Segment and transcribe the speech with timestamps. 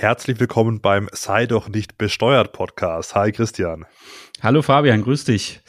[0.00, 3.16] Herzlich willkommen beim Sei doch nicht besteuert Podcast.
[3.16, 3.84] Hi Christian.
[4.40, 5.60] Hallo Fabian, grüß dich.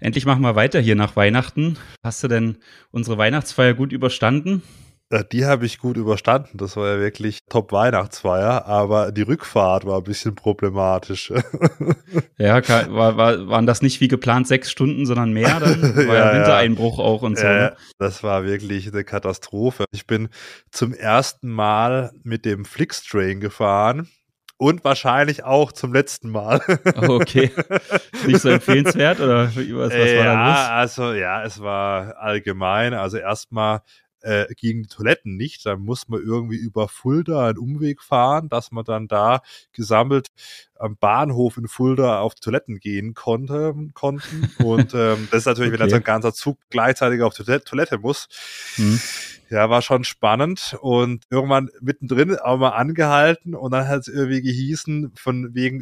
[0.00, 1.78] Endlich machen wir weiter hier nach Weihnachten.
[2.04, 2.58] Hast du denn
[2.90, 4.62] unsere Weihnachtsfeier gut überstanden?
[5.10, 6.56] Äh, die habe ich gut überstanden.
[6.56, 11.32] Das war ja wirklich Top-Weihnachtsfeier, aber die Rückfahrt war ein bisschen problematisch.
[12.38, 15.58] ja, war, war, waren das nicht wie geplant sechs Stunden, sondern mehr?
[15.58, 17.04] Dann war ja, ja Wintereinbruch ja.
[17.04, 17.44] auch und so.
[17.44, 17.76] Ja, ne?
[17.98, 19.84] Das war wirklich eine Katastrophe.
[19.90, 20.28] Ich bin
[20.70, 24.08] zum ersten Mal mit dem Flixtrain gefahren
[24.58, 26.60] und wahrscheinlich auch zum letzten Mal.
[27.00, 27.50] Oh, okay.
[28.26, 30.58] Nicht so empfehlenswert oder was, was war da los?
[30.58, 32.94] Ja, also ja, es war allgemein.
[32.94, 33.80] Also erstmal
[34.22, 35.66] äh, gegen die Toiletten nicht.
[35.66, 39.42] Dann muss man irgendwie über Fulda einen Umweg fahren, dass man dann da
[39.72, 40.28] gesammelt
[40.78, 44.50] am Bahnhof in Fulda auf Toiletten gehen konnte, konnten.
[44.64, 45.72] Und ähm, das ist natürlich, okay.
[45.72, 48.28] wenn dann so ein ganzer Zug gleichzeitig auf die Toilette muss.
[48.76, 49.00] Hm.
[49.50, 54.42] Ja, war schon spannend und irgendwann mittendrin auch mal angehalten und dann hat es irgendwie
[54.42, 55.80] gehießen, von wegen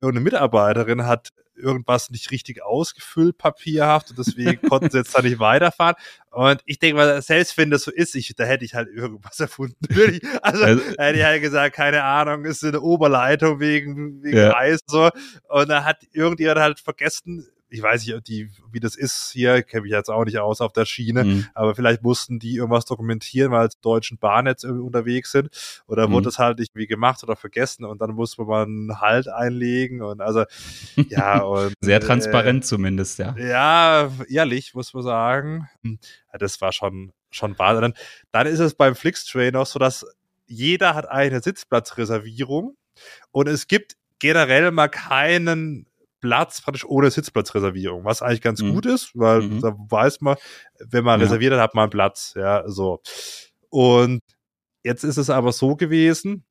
[0.00, 5.38] irgendeiner Mitarbeiterin hat irgendwas nicht richtig ausgefüllt, papierhaft, und deswegen konnten sie jetzt da nicht
[5.38, 5.96] weiterfahren.
[6.30, 9.38] Und ich denke mal, selbst wenn das so ist, ich, da hätte ich halt irgendwas
[9.40, 9.76] erfunden.
[10.42, 14.56] Also, also hätte ich halt gesagt, keine Ahnung, ist eine Oberleitung wegen, wegen ja.
[14.56, 15.10] Eis so.
[15.48, 19.86] Und da hat irgendjemand halt vergessen, ich weiß nicht, die, wie das ist hier, kenne
[19.86, 21.46] ich jetzt auch nicht aus auf der Schiene, mhm.
[21.54, 25.48] aber vielleicht mussten die irgendwas dokumentieren, weil sie deutschen Bahnnetz unterwegs sind
[25.86, 26.12] oder mhm.
[26.12, 30.20] wurde das halt nicht wie gemacht oder vergessen und dann musste man Halt einlegen und
[30.20, 30.44] also
[31.08, 33.36] ja und sehr transparent äh, zumindest, ja.
[33.38, 35.68] Ja, ehrlich, muss man sagen.
[35.82, 35.98] Hm,
[36.32, 37.80] ja, das war schon schon wahr.
[37.80, 37.94] Dann,
[38.32, 40.04] dann ist es beim Flixtrain auch so, dass
[40.46, 42.76] jeder hat eine Sitzplatzreservierung
[43.30, 45.86] und es gibt generell mal keinen
[46.20, 48.74] Platz praktisch ohne Sitzplatzreservierung, was eigentlich ganz mhm.
[48.74, 49.60] gut ist, weil mhm.
[49.60, 50.36] da weiß man,
[50.78, 51.24] wenn man ja.
[51.24, 53.00] reserviert hat, hat man einen Platz, ja, so.
[53.68, 54.20] Und
[54.82, 56.44] jetzt ist es aber so gewesen,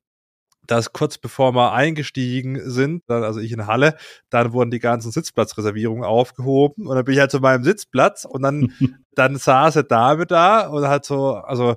[0.69, 3.97] dass kurz bevor wir eingestiegen sind, dann, also ich in Halle,
[4.29, 8.43] dann wurden die ganzen Sitzplatzreservierungen aufgehoben und dann bin ich halt zu meinem Sitzplatz und
[8.43, 8.71] dann,
[9.15, 11.75] dann saß eine Dame da und hat so, also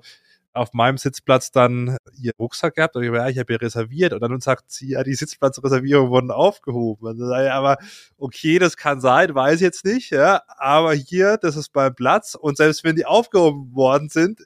[0.54, 4.12] auf meinem Sitzplatz dann ihr Rucksack gehabt und ich, ja, ich habe hier reserviert.
[4.12, 7.06] Und dann sagt sie, ja, die Sitzplatzreservierungen wurden aufgehoben.
[7.08, 7.78] Und dann ich, aber
[8.18, 12.34] okay, das kann sein, weiß jetzt nicht, ja, aber hier, das ist beim Platz.
[12.34, 14.42] Und selbst wenn die aufgehoben worden sind,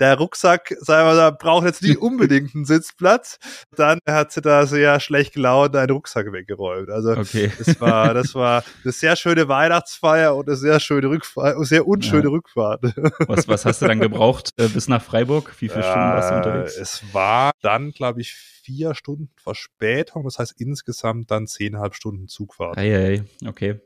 [0.00, 3.38] der Rucksack, sagen wir mal, braucht jetzt nicht unbedingt einen Sitzplatz.
[3.76, 6.90] Dann hat sie da sehr schlecht gelaunt einen Rucksack weggeräumt.
[6.90, 7.52] Also okay.
[7.58, 12.24] das war, das war eine sehr schöne Weihnachtsfeier und eine sehr schöne Rückfahrt, sehr unschöne
[12.24, 12.30] ja.
[12.30, 12.82] Rückfahrt.
[13.26, 15.52] Was, was hast du dann gebraucht äh, bis nach Freiburg?
[15.58, 16.76] Wie viele Stunden warst du unterwegs?
[16.76, 20.24] Es war dann, glaube ich, vier Stunden Verspätung.
[20.24, 22.76] Das heißt insgesamt dann zehnhalb Stunden Zugfahrt.
[22.76, 23.80] Hey, hey, okay.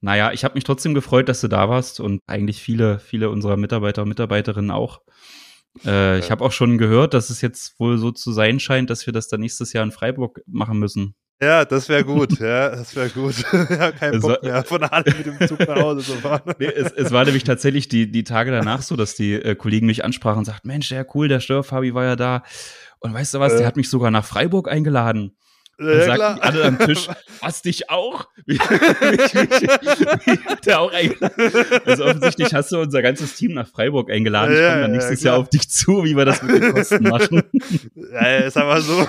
[0.00, 3.56] Naja, ich habe mich trotzdem gefreut, dass du da warst und eigentlich viele, viele unserer
[3.56, 5.00] Mitarbeiter und Mitarbeiterinnen auch.
[5.84, 9.06] Äh, ich habe auch schon gehört, dass es jetzt wohl so zu sein scheint, dass
[9.06, 11.14] wir das dann nächstes Jahr in Freiburg machen müssen.
[11.40, 13.34] Ja, das wäre gut, ja, das wäre gut.
[13.52, 16.54] ja, kein Bock war, mehr von allen mit dem Zug nach Hause zu fahren.
[16.60, 19.86] nee, es, es, war nämlich tatsächlich die, die Tage danach so, dass die äh, Kollegen
[19.86, 22.44] mich ansprachen und sagten, Mensch, ja cool, der Störfabi war ja da.
[23.00, 23.58] Und weißt du was, äh.
[23.58, 25.36] der hat mich sogar nach Freiburg eingeladen.
[25.78, 27.08] Und ja, sagten die alle am Tisch,
[27.40, 28.28] was dich auch?
[28.46, 31.50] Wie, hat er auch eingeladen?
[31.86, 34.54] Also offensichtlich hast du unser ganzes Team nach Freiburg eingeladen.
[34.54, 37.04] Ich komme dann nächstes ja, Jahr auf dich zu, wie wir das mit den Kosten
[37.04, 37.42] machen.
[38.12, 39.06] Ja, ist aber so.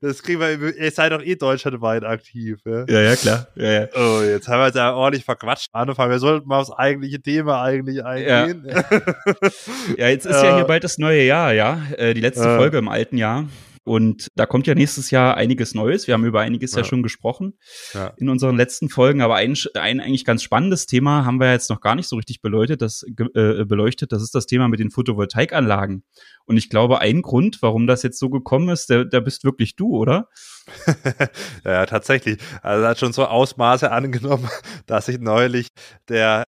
[0.00, 2.58] Das kriegen wir, ihr seid doch eh deutschlandweit aktiv.
[2.64, 3.48] Ja, ja, ja klar.
[3.54, 3.86] Ja, ja.
[3.94, 5.70] Oh, jetzt haben wir uns ja ordentlich verquatscht.
[5.72, 8.66] Anfang, wir sollten mal aufs eigentliche Thema eigentlich eingehen.
[9.96, 11.80] Ja, jetzt ist ja hier bald das neue Jahr, ja.
[11.96, 13.46] Äh, die letzte Folge im alten Jahr.
[13.86, 16.08] Und da kommt ja nächstes Jahr einiges Neues.
[16.08, 17.56] Wir haben über einiges ja, ja schon gesprochen
[17.94, 18.12] ja.
[18.16, 19.20] in unseren letzten Folgen.
[19.20, 22.42] Aber ein, ein eigentlich ganz spannendes Thema haben wir jetzt noch gar nicht so richtig
[22.42, 22.82] beleuchtet.
[22.82, 24.10] Das, äh, beleuchtet.
[24.10, 26.02] Das ist das Thema mit den Photovoltaikanlagen.
[26.46, 29.76] Und ich glaube, ein Grund, warum das jetzt so gekommen ist, der, der bist wirklich
[29.76, 30.28] du, oder?
[31.64, 32.38] ja, tatsächlich.
[32.62, 34.48] Also hat schon so Ausmaße angenommen,
[34.86, 35.68] dass sich neulich
[36.08, 36.44] der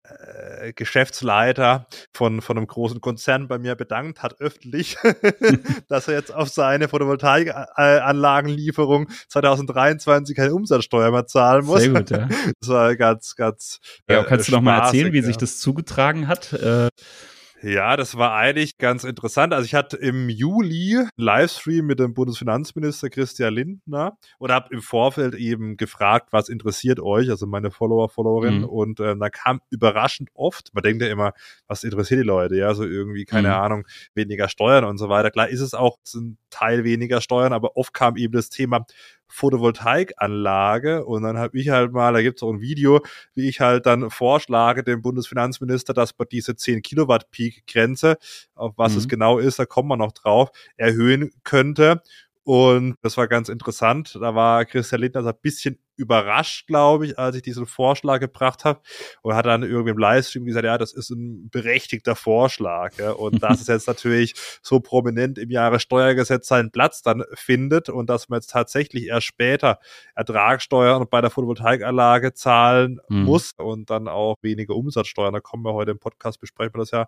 [0.60, 4.96] äh, Geschäftsleiter von, von einem großen Konzern bei mir bedankt hat, öffentlich,
[5.88, 11.82] dass er jetzt auf seine Photovoltaikanlagenlieferung 2023 keine Umsatzsteuer mehr zahlen muss.
[11.82, 12.28] Sehr gut, ja.
[12.60, 13.78] Das war ganz, ganz.
[14.08, 15.24] Ja, kannst äh, du noch mal erzählen, wie ja.
[15.24, 16.52] sich das zugetragen hat?
[16.52, 16.88] Äh
[17.62, 19.52] ja, das war eigentlich ganz interessant.
[19.52, 24.80] Also ich hatte im Juli einen Livestream mit dem Bundesfinanzminister Christian Lindner und habe im
[24.80, 28.60] Vorfeld eben gefragt, was interessiert euch, also meine Follower, Followerinnen.
[28.60, 28.68] Mhm.
[28.68, 31.32] Und äh, da kam überraschend oft, man denkt ja immer,
[31.66, 33.54] was interessiert die Leute, ja, so irgendwie, keine mhm.
[33.54, 35.30] Ahnung, weniger Steuern und so weiter.
[35.30, 38.86] Klar ist es auch ein Teil weniger Steuern, aber oft kam eben das Thema
[39.28, 41.04] Photovoltaikanlage.
[41.04, 43.00] Und dann habe ich halt mal, da gibt es auch ein Video,
[43.34, 48.16] wie ich halt dann vorschlage dem Bundesfinanzminister, dass man diese 10 Kilowatt Peak-Grenze,
[48.54, 48.98] auf was mhm.
[48.98, 52.02] es genau ist, da kommen wir noch drauf, erhöhen könnte.
[52.44, 54.16] Und das war ganz interessant.
[54.20, 58.64] Da war Christian Lindner so ein bisschen überrascht, glaube ich, als ich diesen Vorschlag gebracht
[58.64, 58.80] habe
[59.22, 62.96] und hat dann irgendwie im Livestream gesagt, ja, das ist ein berechtigter Vorschlag.
[62.98, 63.10] Ja.
[63.10, 68.08] Und dass es jetzt natürlich so prominent im Jahre Steuergesetz seinen Platz dann findet und
[68.08, 69.78] dass man jetzt tatsächlich erst später
[70.14, 73.24] Ertragssteuern bei der Photovoltaikanlage zahlen mhm.
[73.24, 76.90] muss und dann auch weniger Umsatzsteuern, da kommen wir heute im Podcast, besprechen wir das
[76.92, 77.06] ja.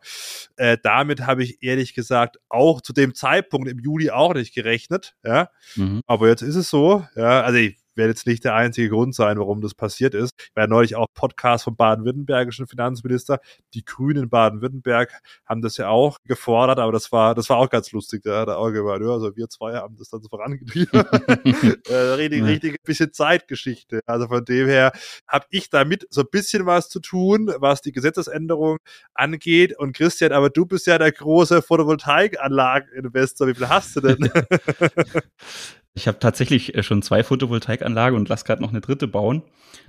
[0.56, 5.14] Äh, damit habe ich ehrlich gesagt auch zu dem Zeitpunkt im Juli auch nicht gerechnet.
[5.24, 5.50] Ja.
[5.76, 6.02] Mhm.
[6.06, 7.04] Aber jetzt ist es so.
[7.14, 10.32] Ja, also ich werde jetzt nicht der einzige Grund sein, warum das passiert ist.
[10.38, 13.40] Ich war neulich auch Podcast vom baden-württembergischen Finanzminister.
[13.74, 15.12] Die Grünen in Baden-Württemberg
[15.46, 18.22] haben das ja auch gefordert, aber das war, das war auch ganz lustig.
[18.24, 20.90] Da hat er auch gemeint, ja, also wir zwei haben das dann so vorangetrieben.
[21.88, 24.00] äh, richtig, richtig ein bisschen Zeitgeschichte.
[24.06, 24.92] Also von dem her
[25.28, 28.78] habe ich damit so ein bisschen was zu tun, was die Gesetzesänderung
[29.14, 29.78] angeht.
[29.78, 33.48] Und Christian, aber du bist ja der große Photovoltaikanlageninvestor.
[33.48, 34.30] Wie viel hast du denn?
[36.00, 39.42] Ich habe tatsächlich äh, schon zwei Photovoltaikanlagen und lasse gerade noch eine dritte bauen.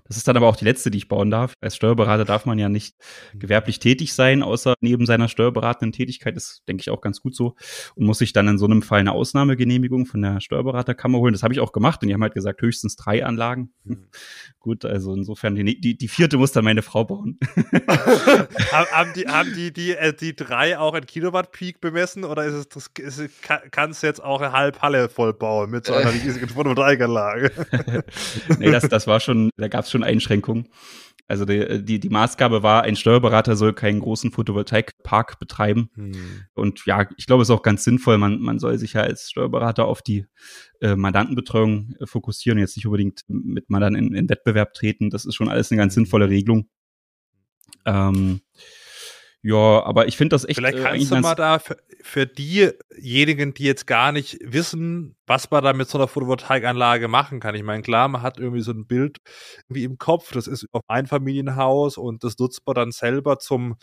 [0.05, 1.53] Das ist dann aber auch die letzte, die ich bauen darf.
[1.61, 2.97] Als Steuerberater darf man ja nicht
[3.33, 6.35] gewerblich tätig sein, außer neben seiner steuerberatenden Tätigkeit.
[6.35, 7.55] Das denke ich auch ganz gut so.
[7.95, 11.33] Und muss sich dann in so einem Fall eine Ausnahmegenehmigung von der Steuerberaterkammer holen.
[11.33, 13.71] Das habe ich auch gemacht und die haben halt gesagt, höchstens drei Anlagen.
[13.85, 14.07] Mhm.
[14.59, 17.39] gut, also insofern, die, die, die vierte muss dann meine Frau bauen.
[18.67, 22.53] haben die, haben die, die, äh, die drei auch in Kilowatt Peak bemessen oder ist
[22.53, 23.31] es, das, ist,
[23.71, 27.51] kannst du jetzt auch eine halbe Halle voll bauen mit so einer riesigen Photovoltaikanlage?
[28.59, 30.67] nee, das, das war schon, da gab es schon Einschränkungen.
[31.27, 35.89] Also die, die, die Maßgabe war, ein Steuerberater soll keinen großen Photovoltaikpark betreiben.
[35.95, 36.11] Hm.
[36.53, 38.17] Und ja, ich glaube, es ist auch ganz sinnvoll.
[38.17, 40.25] Man, man soll sich ja als Steuerberater auf die
[40.81, 45.09] äh, Mandantenbetreuung äh, fokussieren, jetzt nicht unbedingt mit Mandanten in, in Wettbewerb treten.
[45.09, 46.67] Das ist schon alles eine ganz sinnvolle Regelung.
[47.85, 48.41] Ähm,
[49.43, 50.57] ja, aber ich finde das echt.
[50.57, 55.15] Vielleicht äh, kannst äh, du mal da für, für, diejenigen, die jetzt gar nicht wissen,
[55.25, 57.55] was man da mit so einer Photovoltaikanlage machen kann.
[57.55, 59.17] Ich meine, klar, man hat irgendwie so ein Bild
[59.67, 63.77] wie im Kopf, das ist auf Einfamilienhaus und das nutzt man dann selber zum,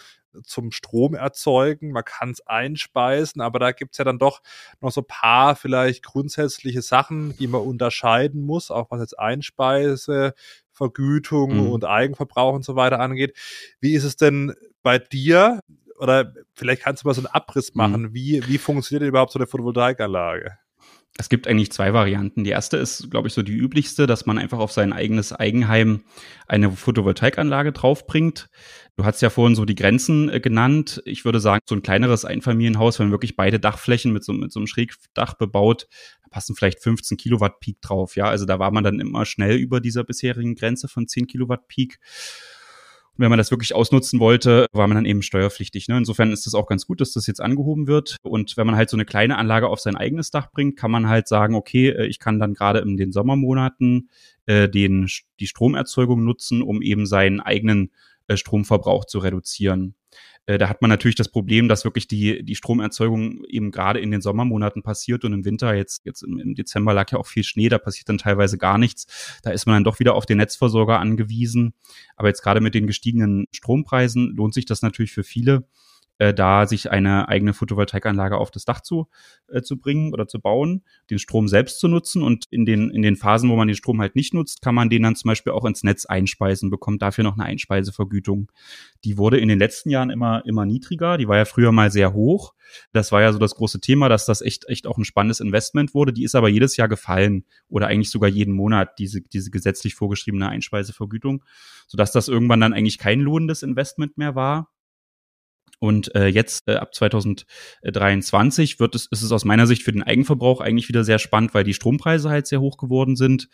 [0.44, 1.90] zum Strom erzeugen.
[1.90, 4.43] Man kann es einspeisen, aber da gibt's ja dann doch
[4.81, 10.34] noch so paar vielleicht grundsätzliche Sachen, die man unterscheiden muss, auch was jetzt Einspeise,
[10.79, 11.71] Vergütung mhm.
[11.71, 13.37] und Eigenverbrauch und so weiter angeht.
[13.81, 15.61] Wie ist es denn bei dir?
[15.99, 17.79] Oder vielleicht kannst du mal so einen Abriss mhm.
[17.79, 18.03] machen.
[18.03, 18.15] Mhm.
[18.15, 20.59] Wie, wie funktioniert denn überhaupt so eine Photovoltaikanlage?
[21.16, 22.44] Es gibt eigentlich zwei Varianten.
[22.44, 26.05] Die erste ist, glaube ich, so die üblichste, dass man einfach auf sein eigenes Eigenheim
[26.46, 28.49] eine Photovoltaikanlage draufbringt.
[28.96, 31.02] Du hast ja vorhin so die Grenzen äh, genannt.
[31.05, 34.60] Ich würde sagen, so ein kleineres Einfamilienhaus, wenn wirklich beide Dachflächen mit so, mit so
[34.60, 35.88] einem Schrägdach bebaut,
[36.22, 38.14] da passen vielleicht 15 Kilowatt Peak drauf.
[38.14, 41.66] Ja, also da war man dann immer schnell über dieser bisherigen Grenze von 10 Kilowatt
[41.66, 41.99] Peak
[43.19, 45.88] wenn man das wirklich ausnutzen wollte, war man dann eben steuerpflichtig.
[45.88, 45.99] Ne?
[45.99, 48.17] Insofern ist es auch ganz gut, dass das jetzt angehoben wird.
[48.23, 51.09] Und wenn man halt so eine kleine Anlage auf sein eigenes Dach bringt, kann man
[51.09, 54.09] halt sagen, okay, äh, ich kann dann gerade in den Sommermonaten
[54.47, 55.09] äh, den,
[55.41, 57.91] die Stromerzeugung nutzen, um eben seinen eigenen
[58.29, 59.94] äh, Stromverbrauch zu reduzieren.
[60.49, 64.11] Äh, da hat man natürlich das Problem, dass wirklich die, die Stromerzeugung eben gerade in
[64.11, 67.45] den Sommermonaten passiert und im Winter, jetzt, jetzt im, im Dezember lag ja auch viel
[67.45, 69.39] Schnee, da passiert dann teilweise gar nichts.
[69.43, 71.75] Da ist man dann doch wieder auf den Netzversorger angewiesen.
[72.17, 75.69] Aber jetzt gerade mit den gestiegenen Strompreisen lohnt sich das natürlich für viele,
[76.19, 79.09] äh, da sich eine eigene Photovoltaikanlage auf das Dach zu,
[79.49, 83.03] äh, zu bringen oder zu bauen, den Strom selbst zu nutzen und in den, in
[83.03, 85.53] den Phasen, wo man den Strom halt nicht nutzt, kann man den dann zum Beispiel
[85.53, 88.51] auch ins Netz einspeisen, bekommt dafür noch eine Einspeisevergütung.
[89.05, 92.13] Die wurde in den letzten Jahren immer, immer niedriger, die war ja früher mal sehr
[92.13, 92.55] hoch.
[92.93, 95.94] Das war ja so das große Thema, dass das echt, echt auch ein spannendes Investment
[95.94, 96.13] wurde.
[96.13, 100.48] Die ist aber jedes Jahr gefallen oder eigentlich sogar jeden Monat, diese, diese gesetzlich vorgeschriebene
[100.48, 101.44] Einspeisevergütung,
[101.87, 104.70] sodass das irgendwann dann eigentlich kein lohnendes Investment mehr war.
[105.79, 110.03] Und äh, jetzt äh, ab 2023 wird es, ist es aus meiner Sicht für den
[110.03, 113.49] Eigenverbrauch eigentlich wieder sehr spannend, weil die Strompreise halt sehr hoch geworden sind.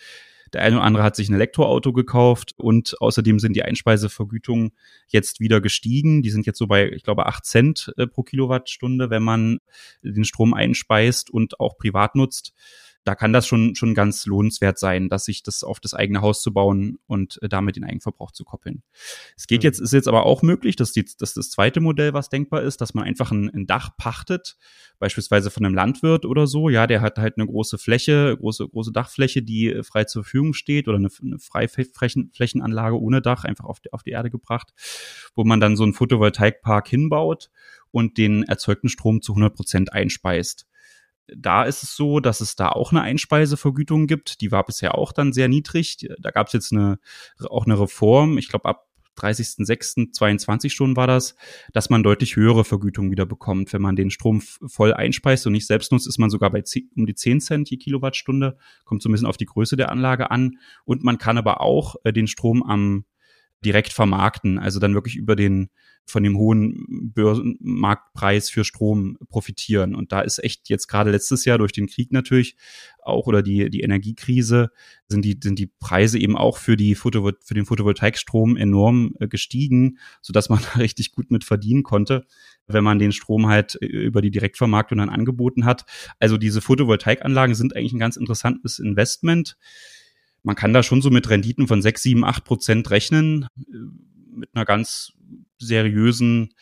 [0.53, 4.71] Der eine oder andere hat sich ein Elektroauto gekauft und außerdem sind die Einspeisevergütungen
[5.09, 6.23] jetzt wieder gestiegen.
[6.23, 9.59] Die sind jetzt so bei, ich glaube, acht Cent äh, pro Kilowattstunde, wenn man
[10.03, 12.53] den Strom einspeist und auch privat nutzt
[13.05, 16.43] da kann das schon, schon ganz lohnenswert sein, dass sich das auf das eigene Haus
[16.43, 18.83] zu bauen und äh, damit den Eigenverbrauch zu koppeln.
[19.37, 19.67] Es geht mhm.
[19.67, 22.81] jetzt, ist jetzt aber auch möglich, dass, die, dass das zweite Modell, was denkbar ist,
[22.81, 24.57] dass man einfach ein, ein Dach pachtet,
[24.99, 26.71] beispielsweise von einem Landwirt oder so.
[26.71, 30.55] Ja, der hat halt eine große Fläche, große, große Dachfläche, die äh, frei zur Verfügung
[30.55, 34.73] steht oder eine, eine Freiflächenanlage ohne Dach einfach auf die, auf die Erde gebracht,
[35.35, 37.51] wo man dann so einen Photovoltaikpark hinbaut
[37.91, 40.67] und den erzeugten Strom zu 100 Prozent einspeist.
[41.27, 44.41] Da ist es so, dass es da auch eine Einspeisevergütung gibt.
[44.41, 46.09] Die war bisher auch dann sehr niedrig.
[46.19, 46.99] Da gab es jetzt eine,
[47.49, 48.39] auch eine Reform.
[48.39, 51.37] Ich glaube, ab 30.06.22 Stunden war das,
[51.73, 53.73] dass man deutlich höhere Vergütung wieder bekommt.
[53.73, 56.91] Wenn man den Strom voll einspeist und nicht selbst nutzt, ist man sogar bei 10,
[56.97, 58.57] um die 10 Cent je Kilowattstunde.
[58.85, 60.59] Kommt so ein bisschen auf die Größe der Anlage an.
[60.85, 63.05] Und man kann aber auch äh, den Strom am
[63.65, 65.71] direkt vermarkten, also dann wirklich über den
[66.07, 69.95] von dem hohen Börsenmarktpreis für Strom profitieren.
[69.95, 72.57] Und da ist echt jetzt gerade letztes Jahr durch den Krieg natürlich
[73.03, 74.71] auch oder die, die Energiekrise
[75.09, 79.29] sind die, sind die Preise eben auch für die Photovol für den Photovoltaikstrom enorm äh,
[79.29, 82.27] gestiegen, sodass man da richtig gut mit verdienen konnte,
[82.67, 85.85] wenn man den Strom halt äh, über die Direktvermarktung dann angeboten hat.
[86.19, 89.57] Also diese Photovoltaikanlagen sind eigentlich ein ganz interessantes Investment
[90.45, 93.77] man kann da schon so mit Renditen von 6, 7, 8 Prozent rechnen, äh,
[94.37, 95.13] mit einer ganz
[95.59, 96.55] seriösen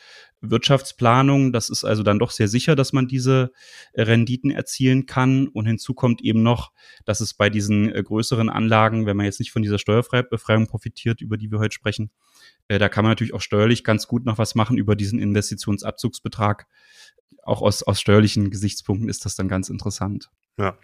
[0.42, 1.52] Wirtschaftsplanung.
[1.52, 3.52] Das ist also dann doch sehr sicher, dass man diese
[3.92, 5.49] äh, Renditen erzielen kann.
[5.49, 6.72] Und hinzu kommt eben noch,
[7.04, 11.20] dass es bei diesen äh, größeren Anlagen, wenn man jetzt nicht von dieser Steuerbefreiung profitiert,
[11.20, 12.11] über die wir heute sprechen,
[12.68, 16.66] da kann man natürlich auch steuerlich ganz gut noch was machen über diesen Investitionsabzugsbetrag.
[17.42, 20.30] Auch aus, aus steuerlichen Gesichtspunkten ist das dann ganz interessant.
[20.58, 20.78] Ja.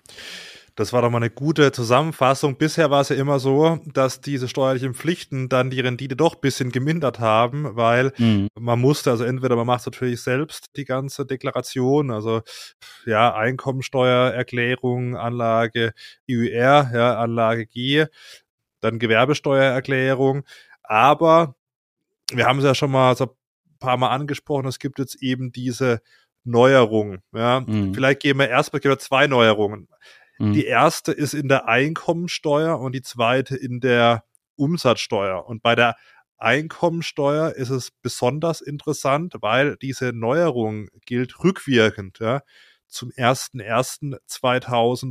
[0.78, 2.56] Das war doch mal eine gute Zusammenfassung.
[2.56, 6.40] Bisher war es ja immer so, dass diese steuerlichen Pflichten dann die Rendite doch ein
[6.40, 8.46] bisschen gemindert haben, weil mhm.
[8.56, 12.42] man musste, also entweder man macht natürlich selbst die ganze Deklaration, also
[13.06, 15.94] ja, Einkommensteuererklärung, Anlage
[16.28, 18.06] IUR, ja, Anlage G,
[18.78, 20.44] dann Gewerbesteuererklärung,
[20.84, 21.56] aber
[22.30, 25.50] wir haben es ja schon mal so ein paar Mal angesprochen, es gibt jetzt eben
[25.50, 26.02] diese
[26.44, 27.18] Neuerung.
[27.32, 27.94] Ja, mhm.
[27.94, 29.88] vielleicht gehen wir erstmal wir zwei Neuerungen.
[30.38, 30.52] Mhm.
[30.52, 34.24] Die erste ist in der Einkommensteuer und die zweite in der
[34.56, 35.46] Umsatzsteuer.
[35.46, 35.96] Und bei der
[36.38, 42.42] Einkommensteuer ist es besonders interessant, weil diese Neuerung gilt rückwirkend ja,
[42.86, 43.10] zum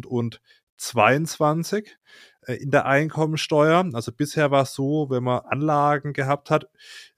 [0.05, 0.41] und
[0.77, 1.97] 22
[2.47, 3.89] äh, in der Einkommensteuer.
[3.93, 6.67] Also bisher war es so, wenn man Anlagen gehabt hat,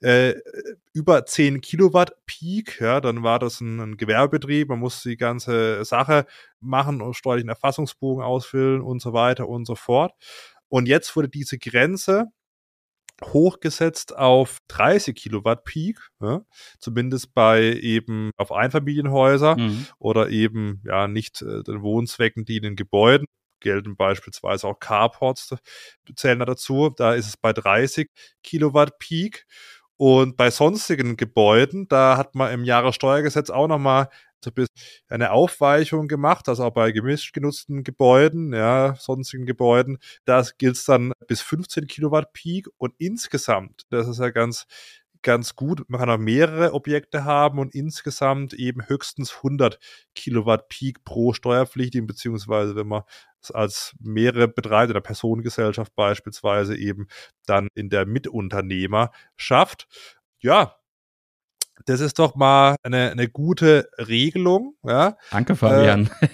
[0.00, 0.34] äh,
[0.92, 5.84] über 10 Kilowatt Peak, ja, dann war das ein, ein Gewerbebetrieb, man muss die ganze
[5.84, 6.26] Sache
[6.60, 10.12] machen und steuerlichen Erfassungsbogen ausfüllen und so weiter und so fort.
[10.68, 12.26] Und jetzt wurde diese Grenze
[13.22, 16.42] hochgesetzt auf 30 Kilowatt Peak, ja,
[16.78, 19.86] zumindest bei eben auf Einfamilienhäuser mhm.
[19.98, 23.26] oder eben ja nicht äh, den Wohnzwecken, die in den Gebäuden
[23.60, 25.54] gelten beispielsweise auch Carports,
[26.16, 26.90] zählen da dazu.
[26.90, 28.10] Da ist es bei 30
[28.42, 29.46] Kilowatt Peak.
[29.96, 34.08] Und bei sonstigen Gebäuden, da hat man im Jahressteuergesetz auch nochmal
[35.08, 40.84] eine Aufweichung gemacht, also auch bei gemischt genutzten Gebäuden, ja, sonstigen Gebäuden, da gilt es
[40.84, 44.66] dann bis 15 Kilowatt Peak und insgesamt, das ist ja ganz
[45.22, 45.84] ganz gut.
[45.88, 49.78] Man kann auch mehrere Objekte haben und insgesamt eben höchstens 100
[50.14, 53.02] Kilowatt Peak pro Steuerpflichtigen, beziehungsweise wenn man
[53.42, 57.08] es als mehrere betreibt, oder Personengesellschaft beispielsweise eben
[57.46, 59.88] dann in der Mitunternehmer schafft.
[60.40, 60.76] Ja,
[61.86, 64.74] das ist doch mal eine, eine gute Regelung.
[64.84, 65.16] Ja.
[65.30, 66.10] Danke, Fabian.
[66.20, 66.26] Äh,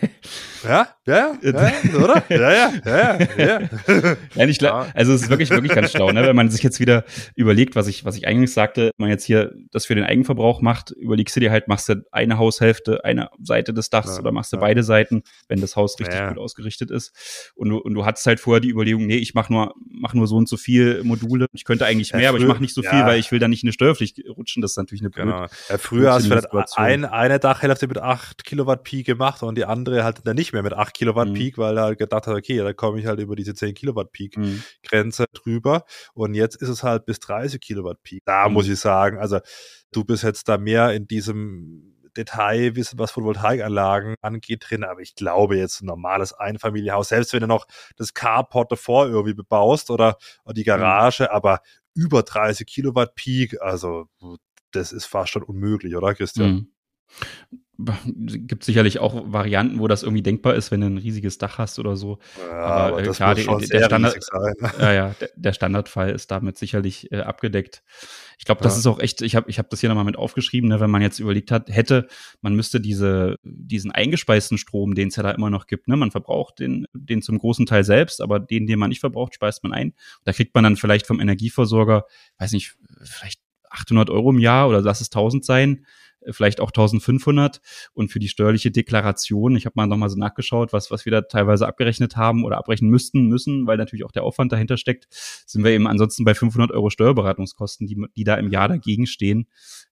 [0.65, 1.73] ja, ja, ja,
[2.03, 2.25] oder?
[2.29, 4.17] Ja, ja, ja, ja.
[4.35, 4.47] ja.
[4.47, 6.23] ich glaub, also es ist wirklich, wirklich ganz schlau, ne?
[6.27, 9.53] wenn man sich jetzt wieder überlegt, was ich, was ich eigentlich sagte, man jetzt hier
[9.71, 13.73] das für den Eigenverbrauch macht, überlegst du dir halt, machst du eine Haushälfte, eine Seite
[13.73, 14.61] des Dachs ja, oder machst du ja.
[14.61, 16.29] beide Seiten, wenn das Haus richtig ja.
[16.29, 17.53] gut ausgerichtet ist.
[17.55, 20.27] Und du, und du hattest halt vorher die Überlegung, nee, ich mach nur, mach nur
[20.27, 21.47] so und so viel Module.
[21.53, 23.63] Ich könnte eigentlich mehr, aber ich mache nicht so viel, weil ich will da nicht
[23.63, 24.63] in eine Steuerpflicht rutschen.
[24.63, 25.53] Das ist natürlich eine genau.
[25.69, 29.65] Ja, früher hast du vielleicht ein, eine Dachhälfte mit 8 Kilowatt Peak gemacht und die
[29.65, 31.35] andere halt dann nicht mehr mit 8 Kilowatt mhm.
[31.35, 34.13] Peak, weil er halt gedacht hat, okay, da komme ich halt über diese 10 Kilowatt
[34.13, 34.63] Peak mhm.
[34.83, 35.85] Grenze drüber.
[36.15, 38.23] Und jetzt ist es halt bis 30 Kilowatt Peak.
[38.25, 38.55] Da mhm.
[38.55, 39.41] muss ich sagen, also
[39.93, 44.85] du bist jetzt da mehr in diesem Detail wissen, was Photovoltaikanlagen angeht, drin.
[44.85, 47.67] Aber ich glaube jetzt ein normales Einfamilienhaus, selbst wenn du noch
[47.97, 50.67] das Carport davor irgendwie bebaust oder, oder die mhm.
[50.67, 51.29] Garage, mhm.
[51.31, 51.61] aber
[51.95, 54.07] über 30 Kilowatt Peak, also
[54.73, 56.51] das ist fast schon unmöglich, oder Christian?
[56.53, 56.69] Mhm
[57.79, 61.79] gibt sicherlich auch Varianten, wo das irgendwie denkbar ist, wenn du ein riesiges Dach hast
[61.79, 62.19] oder so.
[62.39, 64.17] Ja, aber, aber äh, klar, der, der, Standard,
[64.81, 67.83] ja, ja, der, der, Standardfall ist damit sicherlich äh, abgedeckt.
[68.39, 70.71] Ich glaube, das ist auch echt, ich habe ich hab das hier nochmal mit aufgeschrieben,
[70.71, 72.09] ne, wenn man jetzt überlegt hat, hätte,
[72.41, 76.11] man müsste diese, diesen eingespeisten Strom, den es ja da immer noch gibt, ne, man
[76.11, 79.73] verbraucht den, den zum großen Teil selbst, aber den, den man nicht verbraucht, speist man
[79.73, 79.93] ein.
[80.25, 82.07] Da kriegt man dann vielleicht vom Energieversorger,
[82.39, 83.41] weiß nicht, vielleicht
[83.77, 85.87] 800 Euro im Jahr oder lass es 1000 sein
[86.31, 87.61] vielleicht auch 1500
[87.95, 91.23] und für die steuerliche Deklaration, ich habe mal nochmal so nachgeschaut, was, was wir da
[91.23, 95.65] teilweise abgerechnet haben oder abrechnen müssten, müssen, weil natürlich auch der Aufwand dahinter steckt, sind
[95.65, 99.47] wir eben ansonsten bei 500 Euro Steuerberatungskosten, die, die da im Jahr dagegen stehen.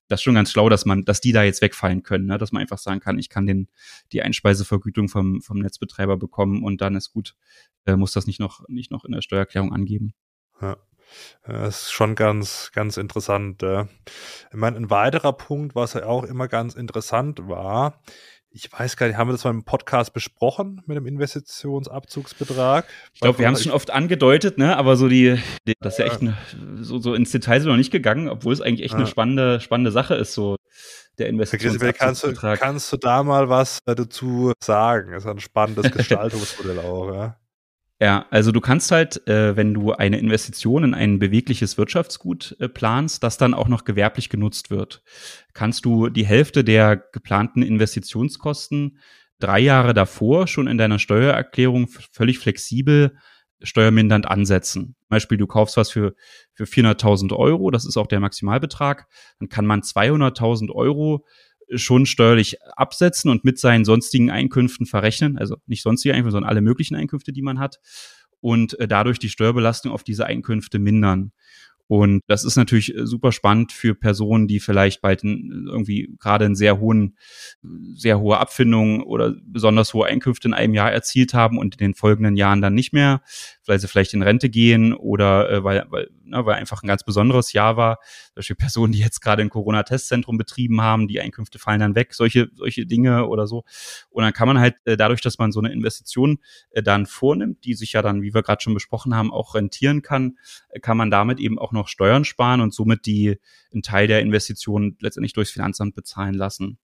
[0.07, 2.37] das ist schon ganz schlau, dass man, dass die da jetzt wegfallen können, ne?
[2.37, 3.69] dass man einfach sagen kann, ich kann den
[4.11, 7.35] die Einspeisevergütung vom vom Netzbetreiber bekommen und dann ist gut,
[7.85, 10.13] äh, muss das nicht noch nicht noch in der Steuererklärung angeben.
[10.61, 10.77] Ja.
[11.45, 13.63] Das ist schon ganz, ganz interessant.
[13.63, 18.01] Ich meine, ein weiterer Punkt, was ja auch immer ganz interessant war,
[18.55, 22.85] ich weiß gar nicht, haben wir das mal im Podcast besprochen mit dem Investitionsabzugsbetrag?
[23.13, 24.77] Ich glaube, wir haben es schon oft angedeutet, ne?
[24.77, 26.37] Aber so die, die das ist ja echt eine,
[26.79, 28.99] so, so ins Detail sind wir noch nicht gegangen, obwohl es eigentlich echt ja.
[28.99, 30.55] eine spannende, spannende Sache ist, so
[31.17, 31.99] der Investitionsabzugsbetrag.
[31.99, 35.11] Kannst du, kannst du da mal was dazu sagen?
[35.11, 37.37] Das ist ein spannendes Gestaltungsmodell auch, ja.
[38.01, 42.67] Ja, also du kannst halt, äh, wenn du eine Investition in ein bewegliches Wirtschaftsgut äh,
[42.67, 45.01] planst, das dann auch noch gewerblich genutzt wird,
[45.53, 48.99] kannst du die Hälfte der geplanten Investitionskosten
[49.39, 53.17] drei Jahre davor schon in deiner Steuererklärung völlig flexibel
[53.61, 54.95] steuermindernd ansetzen.
[55.07, 56.15] Beispiel, du kaufst was für,
[56.53, 59.07] für 400.000 Euro, das ist auch der Maximalbetrag,
[59.39, 61.25] dann kann man 200.000 Euro
[61.73, 66.61] schon steuerlich absetzen und mit seinen sonstigen Einkünften verrechnen, also nicht sonstige Einkünfte, sondern alle
[66.61, 67.79] möglichen Einkünfte, die man hat
[68.41, 71.31] und äh, dadurch die Steuerbelastung auf diese Einkünfte mindern.
[71.87, 76.55] Und das ist natürlich äh, super spannend für Personen, die vielleicht bald irgendwie gerade einen
[76.55, 77.17] sehr hohen,
[77.93, 81.93] sehr hohe Abfindungen oder besonders hohe Einkünfte in einem Jahr erzielt haben und in den
[81.93, 83.21] folgenden Jahren dann nicht mehr,
[83.67, 87.03] weil sie vielleicht in Rente gehen oder äh, weil, weil, ne, weil einfach ein ganz
[87.03, 87.99] besonderes Jahr war.
[88.33, 92.49] Solche Personen, die jetzt gerade ein Corona-Testzentrum betrieben haben, die Einkünfte fallen dann weg, solche,
[92.55, 93.63] solche Dinge oder so.
[94.09, 96.39] Und dann kann man halt äh, dadurch, dass man so eine Investition
[96.71, 100.01] äh, dann vornimmt, die sich ja dann, wie wir gerade schon besprochen haben, auch rentieren
[100.01, 100.37] kann,
[100.69, 103.39] äh, kann man damit eben auch noch Steuern sparen und somit die
[103.73, 106.77] einen Teil der Investitionen letztendlich durchs Finanzamt bezahlen lassen.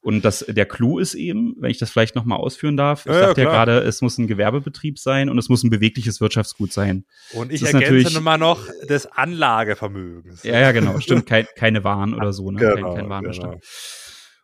[0.00, 3.20] Und das, der Clou ist eben, wenn ich das vielleicht nochmal ausführen darf, ich ja,
[3.20, 6.72] sagte ja, ja gerade, es muss ein Gewerbebetrieb sein und es muss ein bewegliches Wirtschaftsgut
[6.72, 7.04] sein.
[7.32, 10.42] Und ich ergänze immer noch des Anlagevermögens.
[10.42, 12.60] Ja, ja, genau, stimmt, kein, keine Waren oder so, ne?
[12.60, 13.52] Genau, kein, kein Warenbestand.
[13.52, 13.62] Genau.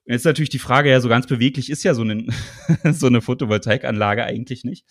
[0.07, 2.27] Und jetzt natürlich die Frage, ja, so ganz beweglich ist ja so eine,
[2.93, 4.87] so eine Photovoltaikanlage eigentlich nicht.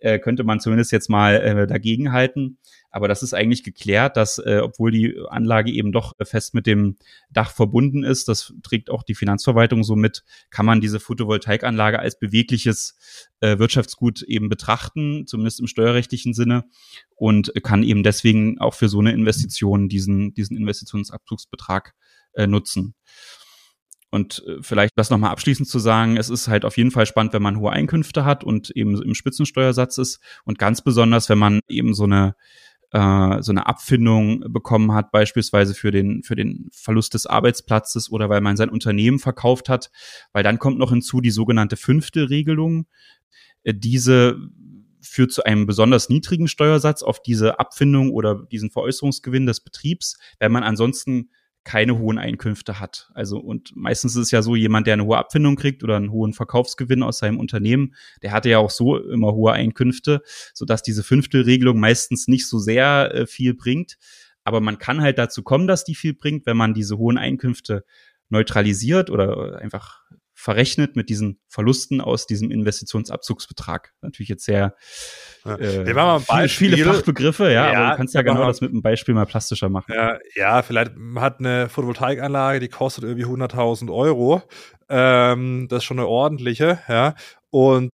[0.00, 2.58] Äh, könnte man zumindest jetzt mal äh, dagegen halten.
[2.90, 6.96] Aber das ist eigentlich geklärt, dass, äh, obwohl die Anlage eben doch fest mit dem
[7.30, 12.18] Dach verbunden ist, das trägt auch die Finanzverwaltung so mit, kann man diese Photovoltaikanlage als
[12.18, 16.64] bewegliches äh, Wirtschaftsgut eben betrachten, zumindest im steuerrechtlichen Sinne,
[17.14, 21.94] und kann eben deswegen auch für so eine Investition diesen, diesen Investitionsabzugsbetrag
[22.32, 22.94] äh, nutzen.
[24.10, 27.32] Und äh, vielleicht das nochmal abschließend zu sagen, es ist halt auf jeden Fall spannend,
[27.32, 31.60] wenn man hohe Einkünfte hat und eben im Spitzensteuersatz ist und ganz besonders, wenn man
[31.68, 32.34] eben so eine
[32.92, 38.28] äh, so eine Abfindung bekommen hat, beispielsweise für den, für den Verlust des Arbeitsplatzes oder
[38.28, 39.90] weil man sein Unternehmen verkauft hat,
[40.32, 42.86] weil dann kommt noch hinzu die sogenannte fünfte Regelung.
[43.62, 44.38] Äh, diese
[45.02, 50.52] führt zu einem besonders niedrigen Steuersatz auf diese Abfindung oder diesen Veräußerungsgewinn des Betriebs, wenn
[50.52, 51.30] man ansonsten
[51.70, 53.12] keine hohen Einkünfte hat.
[53.14, 56.10] Also und meistens ist es ja so, jemand, der eine hohe Abfindung kriegt oder einen
[56.10, 60.20] hohen Verkaufsgewinn aus seinem Unternehmen, der hatte ja auch so immer hohe Einkünfte,
[60.52, 63.98] sodass diese Fünftelregelung meistens nicht so sehr äh, viel bringt.
[64.42, 67.84] Aber man kann halt dazu kommen, dass die viel bringt, wenn man diese hohen Einkünfte
[68.30, 70.00] neutralisiert oder einfach
[70.40, 73.92] verrechnet mit diesen Verlusten aus diesem Investitionsabzugsbetrag.
[74.00, 74.74] Natürlich jetzt sehr
[75.44, 75.56] ja.
[75.56, 78.80] äh, mal viele, viele Fachbegriffe, ja, ja, aber du kannst ja genau das mit einem
[78.80, 79.92] Beispiel mal plastischer machen.
[79.94, 84.42] Ja, ja vielleicht hat eine Photovoltaikanlage, die kostet irgendwie 100.000 Euro.
[84.88, 87.14] Ähm, das ist schon eine ordentliche, ja.
[87.50, 87.90] Und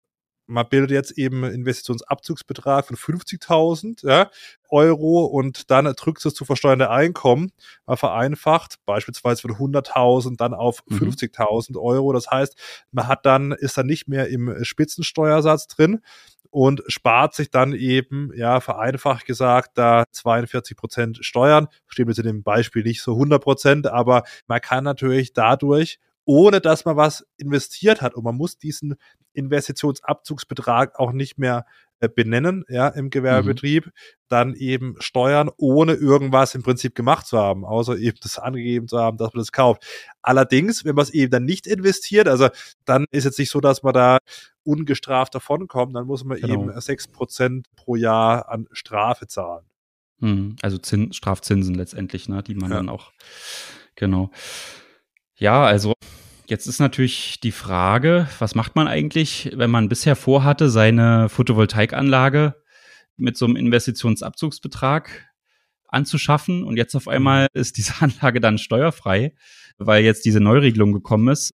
[0.48, 4.30] man bildet jetzt eben einen Investitionsabzugsbetrag von 50.000 ja,
[4.70, 7.52] Euro und dann drückt es zu versteuernde Einkommen,
[7.86, 10.98] mal vereinfacht, beispielsweise von 100.000 dann auf mhm.
[10.98, 12.14] 50.000 Euro.
[12.14, 12.56] Das heißt,
[12.92, 16.02] man hat dann, ist dann nicht mehr im Spitzensteuersatz drin
[16.56, 21.68] und spart sich dann eben, ja, vereinfacht gesagt, da 42 Prozent Steuern.
[21.88, 26.60] Stimmt jetzt in dem Beispiel nicht so 100 Prozent, aber man kann natürlich dadurch ohne
[26.60, 28.16] dass man was investiert hat.
[28.16, 28.96] Und man muss diesen
[29.34, 31.66] Investitionsabzugsbetrag auch nicht mehr
[32.00, 33.92] äh, benennen, ja, im Gewerbebetrieb, mhm.
[34.28, 39.00] dann eben steuern, ohne irgendwas im Prinzip gemacht zu haben, außer eben das angegeben zu
[39.00, 39.86] haben, dass man das kauft.
[40.22, 42.50] Allerdings, wenn man es eben dann nicht investiert, also
[42.84, 44.18] dann ist jetzt nicht so, dass man da
[44.64, 46.54] ungestraft davonkommt, dann muss man genau.
[46.54, 49.66] eben sechs Prozent pro Jahr an Strafe zahlen.
[50.20, 50.58] Mhm.
[50.62, 52.78] Also Zin Strafzinsen letztendlich, ne, die man ja.
[52.78, 53.12] dann auch,
[53.96, 54.32] genau.
[55.38, 55.94] Ja, also
[56.48, 62.56] jetzt ist natürlich die Frage, was macht man eigentlich, wenn man bisher vorhatte, seine Photovoltaikanlage
[63.18, 65.28] mit so einem Investitionsabzugsbetrag
[65.88, 67.62] anzuschaffen und jetzt auf einmal mhm.
[67.62, 69.34] ist diese Anlage dann steuerfrei,
[69.78, 71.54] weil jetzt diese Neuregelung gekommen ist.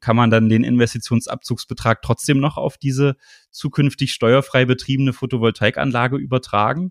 [0.00, 3.14] Kann man dann den Investitionsabzugsbetrag trotzdem noch auf diese
[3.52, 6.90] zukünftig steuerfrei betriebene Photovoltaikanlage übertragen?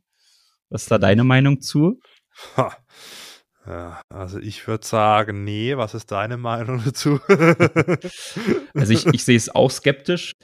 [0.69, 2.00] Was ist da deine Meinung zu?
[2.56, 2.78] Ha.
[3.67, 7.19] Ja, also ich würde sagen, nee, was ist deine Meinung dazu?
[8.73, 10.36] also ich, ich sehe es auch skeptisch.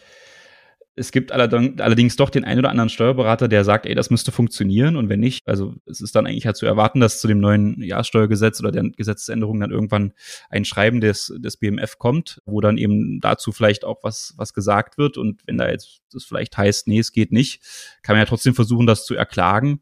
[0.96, 4.96] Es gibt allerdings doch den einen oder anderen Steuerberater, der sagt, ey, das müsste funktionieren
[4.96, 7.82] und wenn nicht, also es ist dann eigentlich halt zu erwarten, dass zu dem neuen
[7.82, 10.14] Jahressteuergesetz oder der Gesetzesänderung dann irgendwann
[10.50, 15.00] ein Schreiben des, des BMF kommt, wo dann eben dazu vielleicht auch was, was gesagt
[15.00, 17.64] wird und wenn da jetzt das vielleicht heißt, nee, es geht nicht,
[18.04, 19.80] kann man ja trotzdem versuchen, das zu erklagen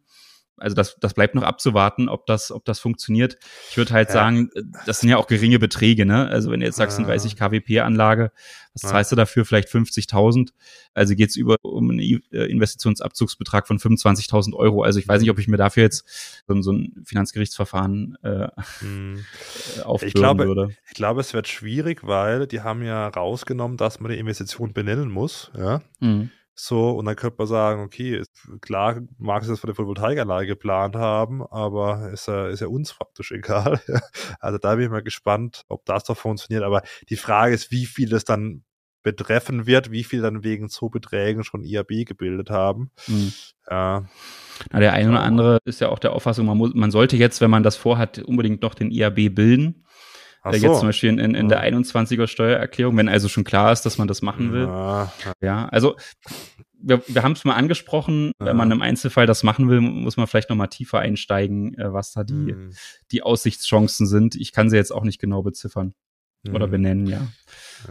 [0.62, 3.38] also das, das bleibt noch abzuwarten, ob das, ob das funktioniert.
[3.70, 4.14] Ich würde halt ja.
[4.14, 4.50] sagen,
[4.86, 6.28] das sind ja auch geringe Beträge, ne?
[6.28, 8.32] Also wenn du jetzt sagst, eine 30 kWP-Anlage,
[8.74, 9.44] was zahlst du dafür?
[9.44, 10.52] Vielleicht 50.000.
[10.94, 14.84] Also geht's über um einen äh, Investitionsabzugsbetrag von 25.000 Euro.
[14.84, 18.48] Also ich weiß nicht, ob ich mir dafür jetzt so, so ein Finanzgerichtsverfahren äh,
[18.80, 19.26] hm.
[20.02, 20.70] ich glaube, würde.
[20.88, 25.10] Ich glaube, es wird schwierig, weil die haben ja rausgenommen, dass man die Investition benennen
[25.10, 25.52] muss.
[25.58, 25.82] Ja.
[26.00, 26.30] Mhm.
[26.54, 28.24] So, und dann könnte man sagen, okay,
[28.60, 32.92] klar mag es das für eine Photovoltaikanlage geplant haben, aber ist ja, ist ja uns
[32.92, 33.82] faktisch egal.
[34.40, 36.64] also da bin ich mal gespannt, ob das doch funktioniert.
[36.64, 38.64] Aber die Frage ist, wie viel es dann
[39.04, 42.92] betreffen wird, wie viel dann wegen so Beträgen schon IAB gebildet haben.
[43.08, 43.34] Mhm.
[43.70, 44.06] Ja.
[44.72, 47.42] Na, der eine oder andere ist ja auch der Auffassung, man, muss, man sollte jetzt,
[47.42, 49.86] wenn man das vorhat, unbedingt noch den IAB bilden.
[50.42, 50.68] Ach so.
[50.68, 53.98] Jetzt zum Beispiel in, in, in der 21er Steuererklärung, wenn also schon klar ist, dass
[53.98, 54.64] man das machen will.
[54.64, 55.96] Ja, ja also
[56.84, 58.48] wir, wir haben es mal angesprochen, ja.
[58.48, 61.94] wenn man im Einzelfall das machen will, muss man vielleicht noch mal tiefer einsteigen, äh,
[61.94, 62.74] was da die, mhm.
[63.12, 64.36] die Aussichtschancen sind.
[64.36, 65.94] Ich kann sie jetzt auch nicht genau beziffern
[66.44, 66.56] mhm.
[66.56, 67.28] oder benennen, ja.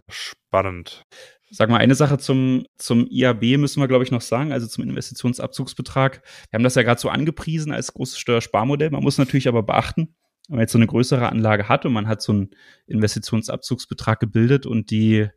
[0.09, 1.05] Spannend.
[1.53, 4.85] Sag mal, eine Sache zum, zum IAB müssen wir, glaube ich, noch sagen, also zum
[4.85, 6.23] Investitionsabzugsbetrag.
[6.51, 8.91] Wir haben das ja gerade so angepriesen als großes Steuersparmodell.
[8.91, 10.15] Man muss natürlich aber beachten,
[10.51, 12.51] wenn man jetzt so eine größere Anlage hat und man hat so einen
[12.87, 15.29] Investitionsabzugsbetrag gebildet und die,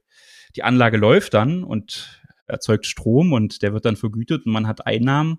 [0.55, 4.87] die Anlage läuft dann und erzeugt Strom und der wird dann vergütet und man hat
[4.87, 5.37] Einnahmen,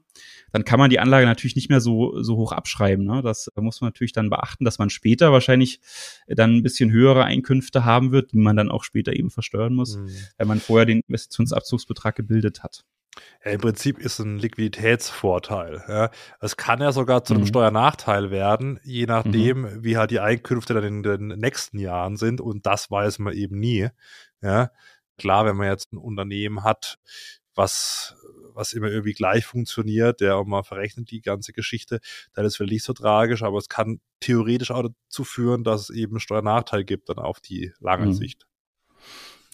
[0.52, 3.04] dann kann man die Anlage natürlich nicht mehr so, so hoch abschreiben.
[3.04, 3.20] Ne?
[3.22, 5.80] Das muss man natürlich dann beachten, dass man später wahrscheinlich
[6.28, 9.96] dann ein bisschen höhere Einkünfte haben wird, die man dann auch später eben versteuern muss,
[9.96, 10.08] mhm.
[10.38, 12.84] wenn man vorher den Investitionsabzugsbetrag gebildet hat.
[13.44, 15.85] Ja, Im Prinzip ist ein Liquiditätsvorteil.
[15.88, 16.11] Ja.
[16.40, 17.48] Es kann ja sogar zu einem mhm.
[17.48, 19.85] Steuernachteil werden, je nachdem, mhm.
[19.85, 22.40] wie halt die Einkünfte dann in den nächsten Jahren sind.
[22.40, 23.88] Und das weiß man eben nie.
[24.42, 24.70] Ja.
[25.18, 26.98] Klar, wenn man jetzt ein Unternehmen hat,
[27.55, 28.16] was,
[28.53, 32.00] was immer irgendwie gleich funktioniert, der auch mal verrechnet die ganze Geschichte,
[32.33, 35.90] dann ist es nicht so tragisch, aber es kann theoretisch auch dazu führen, dass es
[35.90, 38.12] eben einen Steuernachteil gibt dann auf die lange mhm.
[38.12, 38.46] Sicht.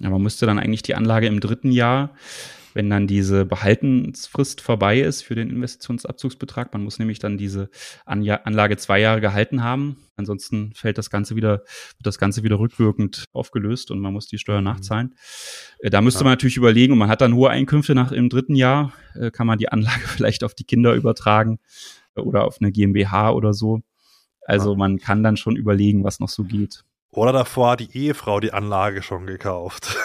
[0.00, 2.14] Ja, man müsste dann eigentlich die Anlage im dritten Jahr
[2.74, 6.72] wenn dann diese Behaltensfrist vorbei ist für den Investitionsabzugsbetrag.
[6.72, 7.70] Man muss nämlich dann diese
[8.04, 9.96] Anlage zwei Jahre gehalten haben.
[10.16, 14.38] Ansonsten fällt das Ganze wieder, wird das Ganze wieder rückwirkend aufgelöst und man muss die
[14.38, 14.66] Steuer mhm.
[14.66, 15.14] nachzahlen.
[15.80, 16.24] Äh, da müsste ja.
[16.24, 19.46] man natürlich überlegen, und man hat dann hohe Einkünfte nach im dritten Jahr, äh, kann
[19.46, 21.58] man die Anlage vielleicht auf die Kinder übertragen
[22.14, 23.80] äh, oder auf eine GmbH oder so.
[24.42, 24.76] Also ja.
[24.76, 26.84] man kann dann schon überlegen, was noch so geht.
[27.12, 29.96] Oder davor hat die Ehefrau die Anlage schon gekauft.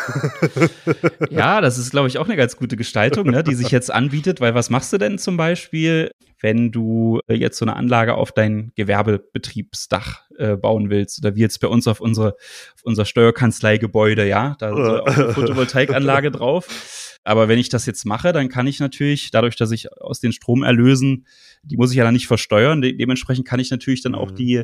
[1.29, 4.41] ja, das ist, glaube ich, auch eine ganz gute Gestaltung, ne, die sich jetzt anbietet,
[4.41, 6.09] weil was machst du denn zum Beispiel,
[6.41, 11.23] wenn du äh, jetzt so eine Anlage auf dein Gewerbebetriebsdach äh, bauen willst?
[11.23, 15.33] Oder wie jetzt bei uns auf unsere, auf unser Steuerkanzleigebäude, ja, da ist auch eine
[15.33, 17.19] Photovoltaikanlage drauf.
[17.23, 20.31] Aber wenn ich das jetzt mache, dann kann ich natürlich, dadurch, dass ich aus den
[20.31, 21.27] Stromerlösen,
[21.61, 24.35] die muss ich ja dann nicht versteuern, de dementsprechend kann ich natürlich dann auch mhm.
[24.35, 24.63] die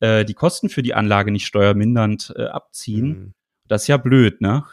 [0.00, 3.08] äh, die Kosten für die Anlage nicht steuermindernd äh, abziehen.
[3.08, 3.34] Mhm.
[3.68, 4.64] Das ist ja blöd, ne?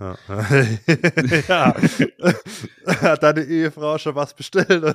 [0.00, 0.16] Ja.
[1.48, 1.76] ja.
[2.86, 4.68] Hat deine Ehefrau schon was bestellt?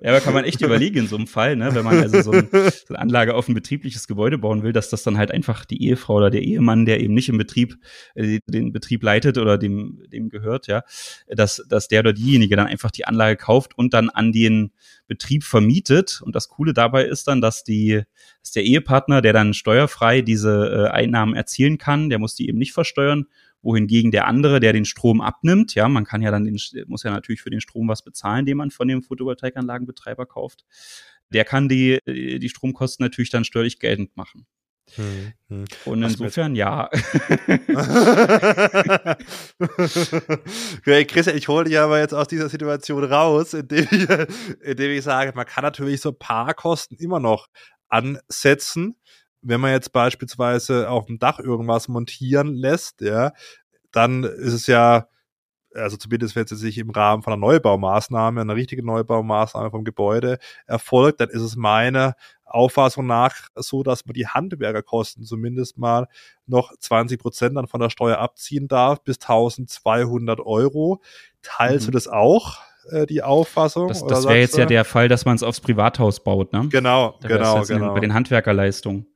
[0.00, 1.74] Ja, aber kann man echt überlegen in so einem Fall, ne?
[1.74, 4.88] Wenn man also so, ein, so eine Anlage auf ein betriebliches Gebäude bauen will, dass
[4.90, 7.76] das dann halt einfach die Ehefrau oder der Ehemann, der eben nicht im Betrieb,
[8.14, 10.82] äh, den Betrieb leitet oder dem, dem gehört, ja,
[11.28, 14.72] dass, dass der oder diejenige dann einfach die Anlage kauft und dann an den
[15.06, 16.20] Betrieb vermietet.
[16.24, 18.02] Und das Coole dabei ist dann, dass die,
[18.42, 22.58] dass der Ehepartner, der dann steuerfrei diese äh, Einnahmen erzielen kann, der muss die eben
[22.58, 23.26] nicht versteuern,
[23.62, 27.10] wohingegen der andere, der den Strom abnimmt, ja, man kann ja dann den, muss ja
[27.10, 30.64] natürlich für den Strom was bezahlen, den man von dem Photovoltaikanlagenbetreiber kauft,
[31.30, 34.46] der kann die, die Stromkosten natürlich dann steuerlich geltend machen.
[34.94, 35.64] Hm, hm.
[35.84, 36.88] Und insofern ja.
[40.78, 44.08] okay, Chris, ich hole dich aber jetzt aus dieser Situation raus, indem ich,
[44.60, 47.48] indem ich sage, man kann natürlich so Paarkosten immer noch
[47.88, 48.96] ansetzen.
[49.42, 53.32] Wenn man jetzt beispielsweise auf dem Dach irgendwas montieren lässt, ja,
[53.92, 55.08] dann ist es ja
[55.76, 60.38] also zumindest wenn es sich im Rahmen von einer Neubaumaßnahme, einer richtigen Neubaumaßnahme vom Gebäude
[60.66, 66.08] erfolgt, dann ist es meine Auffassung nach so, dass man die Handwerkerkosten zumindest mal
[66.46, 71.00] noch 20 Prozent dann von der Steuer abziehen darf bis 1200 Euro.
[71.42, 71.92] Teilst mhm.
[71.92, 72.60] du das auch?
[72.90, 73.88] äh, die Auffassung?
[73.88, 76.68] Das, das wäre jetzt ja der Fall, dass man es aufs Privathaus baut, ne?
[76.70, 77.94] Genau, genau, genau.
[77.94, 79.06] bei den Handwerkerleistungen.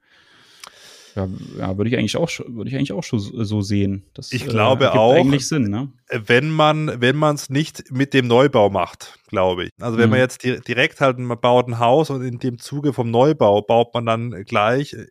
[1.17, 4.05] Ja, ja würde ich eigentlich auch würde ich eigentlich auch schon so sehen.
[4.15, 5.15] Das, ich glaube äh, auch.
[5.15, 5.93] Eigentlich Sinn, ne?
[6.09, 9.71] Wenn man wenn man es nicht mit dem Neubau macht, glaube ich.
[9.81, 10.11] Also wenn mhm.
[10.11, 13.95] man jetzt direkt halt man baut ein Haus und in dem Zuge vom Neubau baut
[13.95, 15.07] man dann gleich äh,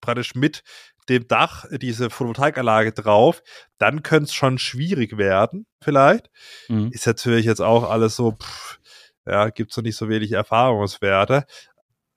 [0.00, 0.62] praktisch mit
[1.08, 3.42] dem Dach diese Photovoltaikanlage drauf,
[3.78, 6.30] dann könnte es schon schwierig werden, vielleicht.
[6.68, 6.90] Mhm.
[6.92, 8.78] Ist natürlich jetzt auch alles so, pff,
[9.26, 11.44] ja, gibt es noch nicht so wenig Erfahrungswerte.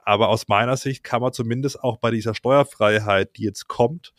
[0.09, 4.15] Aber aus meiner Sicht kann man zumindest auch bei dieser Steuerfreiheit, die jetzt kommt,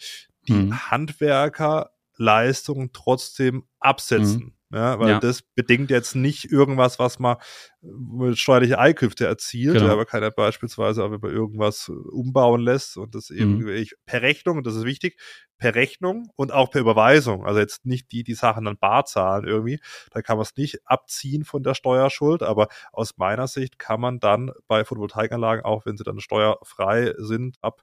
[0.47, 0.89] die mhm.
[0.89, 4.41] Handwerkerleistungen trotzdem absetzen.
[4.41, 4.53] Mhm.
[4.73, 5.19] Ja, weil ja.
[5.19, 7.39] das bedingt jetzt nicht irgendwas, was man
[7.81, 9.93] mit steuerliche Einkünfte erzielt, genau.
[9.93, 13.87] aber keiner beispielsweise, auch wenn man irgendwas umbauen lässt und das eben mhm.
[14.07, 15.19] per Rechnung, das ist wichtig,
[15.59, 17.45] per Rechnung und auch per Überweisung.
[17.45, 19.81] Also jetzt nicht die, die Sachen dann bar zahlen irgendwie.
[20.11, 24.21] Da kann man es nicht abziehen von der Steuerschuld, aber aus meiner Sicht kann man
[24.21, 27.83] dann bei Photovoltaikanlagen, auch wenn sie dann steuerfrei sind, ab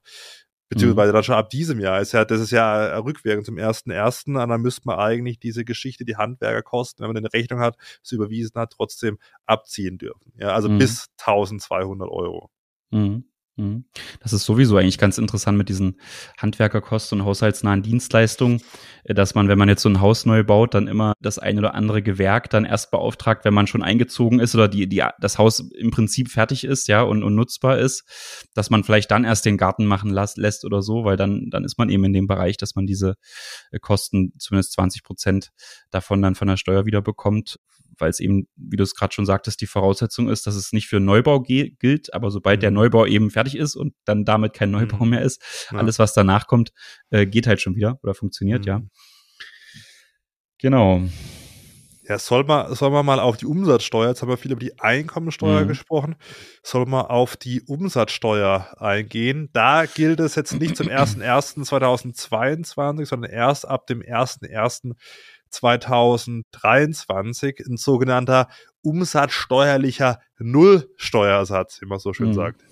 [0.68, 1.14] beziehungsweise mhm.
[1.14, 4.34] dann schon ab diesem Jahr ist ja, das ist ja äh, rückwirkend zum ersten ersten,
[4.34, 8.60] dann müsste man eigentlich diese Geschichte, die Handwerkerkosten, wenn man eine Rechnung hat, es überwiesen
[8.60, 10.32] hat, trotzdem abziehen dürfen.
[10.38, 10.78] Ja, also mhm.
[10.78, 12.50] bis 1200 Euro.
[12.90, 13.24] Mhm.
[13.58, 13.84] Mhm.
[14.20, 16.00] Das ist sowieso eigentlich ganz interessant mit diesen
[16.38, 18.62] Handwerkerkosten und haushaltsnahen Dienstleistungen,
[19.02, 21.58] äh, dass man, wenn man jetzt so ein Haus neu baut, dann immer das ein
[21.58, 25.38] oder andere Gewerk dann erst beauftragt, wenn man schon eingezogen ist oder die, die, das
[25.38, 28.04] Haus im Prinzip fertig ist, ja, und, und nutzbar ist,
[28.54, 31.64] dass man vielleicht dann erst den Garten machen las, lässt oder so, weil dann, dann
[31.64, 33.14] ist man eben in dem Bereich, dass man diese
[33.72, 35.50] äh, Kosten, zumindest 20 Prozent
[35.90, 37.58] davon dann von der Steuer wieder bekommt,
[37.98, 40.88] weil es eben, wie du es gerade schon sagtest, die Voraussetzung ist, dass es nicht
[40.88, 42.76] für Neubau gilt, aber sobald der mhm.
[42.76, 45.10] Neubau eben fertig ist und dann damit kein Neubau mhm.
[45.10, 45.78] mehr ist, ja.
[45.78, 46.72] alles, was danach kommt,
[47.10, 48.66] äh, geht halt schon wieder oder funktioniert, mhm.
[48.66, 48.82] ja.
[50.60, 51.02] Genau.
[52.08, 54.80] Ja, soll man, soll man mal auf die Umsatzsteuer, jetzt haben wir viel über die
[54.80, 55.68] Einkommensteuer mhm.
[55.68, 56.16] gesprochen,
[56.62, 59.50] soll man auf die Umsatzsteuer eingehen.
[59.52, 64.94] Da gilt es jetzt nicht zum 01.01.2022, sondern erst ab dem 01.01.
[65.50, 68.46] 2023 ein sogenannter
[68.82, 72.34] umsatzsteuerlicher Nullsteuersatz, wie man so schön mhm.
[72.34, 72.62] sagt.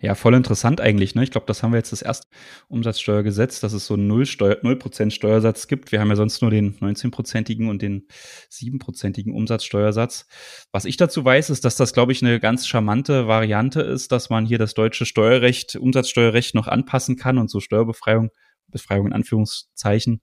[0.00, 1.14] Ja, voll interessant eigentlich.
[1.14, 1.22] Ne?
[1.22, 2.26] Ich glaube, das haben wir jetzt das erste
[2.68, 5.92] Umsatzsteuergesetz, dass es so einen 0 Prozent Steuersatz gibt.
[5.92, 8.06] Wir haben ja sonst nur den 19-prozentigen und den
[8.50, 10.26] 7-prozentigen Umsatzsteuersatz.
[10.72, 14.30] Was ich dazu weiß, ist, dass das, glaube ich, eine ganz charmante Variante ist, dass
[14.30, 18.30] man hier das deutsche Steuerrecht, Umsatzsteuerrecht noch anpassen kann und so Steuerbefreiung,
[18.68, 20.22] Befreiung in Anführungszeichen,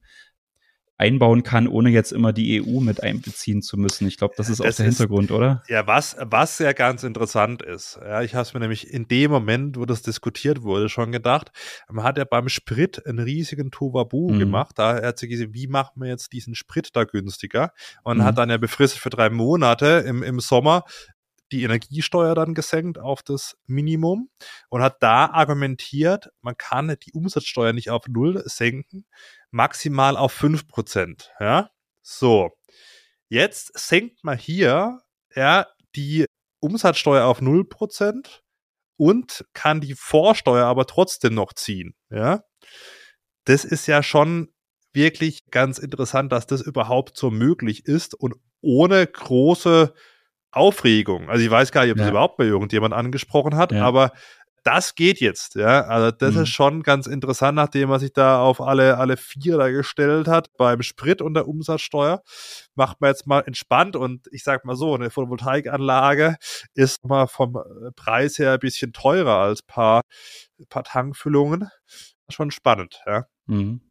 [0.97, 4.07] einbauen kann, ohne jetzt immer die EU mit einbeziehen zu müssen.
[4.07, 5.63] Ich glaube, das ist das auch der ist, Hintergrund, oder?
[5.67, 7.99] Ja, was, was ja ganz interessant ist.
[8.01, 11.51] Ja, ich habe es mir nämlich in dem Moment, wo das diskutiert wurde, schon gedacht.
[11.89, 14.39] Man hat ja beim Sprit einen riesigen Tovabu mhm.
[14.39, 14.79] gemacht.
[14.79, 17.71] Da hat sich gesagt, wie macht man jetzt diesen Sprit da günstiger?
[18.03, 18.23] Und mhm.
[18.23, 20.83] hat dann ja befristet für drei Monate im, im Sommer
[21.51, 24.29] die Energiesteuer dann gesenkt auf das Minimum
[24.69, 29.05] und hat da argumentiert, man kann die Umsatzsteuer nicht auf Null senken,
[29.51, 31.31] maximal auf fünf Prozent.
[31.39, 31.69] Ja,
[32.01, 32.51] so.
[33.29, 35.01] Jetzt senkt man hier
[35.37, 36.25] ja, die
[36.59, 38.43] Umsatzsteuer auf null Prozent
[38.97, 41.93] und kann die Vorsteuer aber trotzdem noch ziehen.
[42.09, 42.43] Ja,
[43.45, 44.51] das ist ja schon
[44.93, 49.93] wirklich ganz interessant, dass das überhaupt so möglich ist und ohne große
[50.51, 51.29] Aufregung.
[51.29, 53.83] Also ich weiß gar nicht, ob das überhaupt bei irgendjemand angesprochen hat, ja.
[53.83, 54.11] aber
[54.67, 55.85] das geht jetzt, ja.
[55.85, 56.41] Also das mhm.
[56.41, 60.49] ist schon ganz interessant, nachdem man sich da auf alle, alle vier da gestellt hat
[60.57, 62.21] beim Sprit und der Umsatzsteuer.
[62.75, 66.35] Macht man jetzt mal entspannt und ich sag mal so, eine Photovoltaikanlage
[66.73, 70.01] ist mal vom äh, Preis her ein bisschen teurer als paar,
[70.67, 71.69] paar Tankfüllungen.
[72.29, 73.23] Schon spannend, ja.
[73.45, 73.86] Mhm.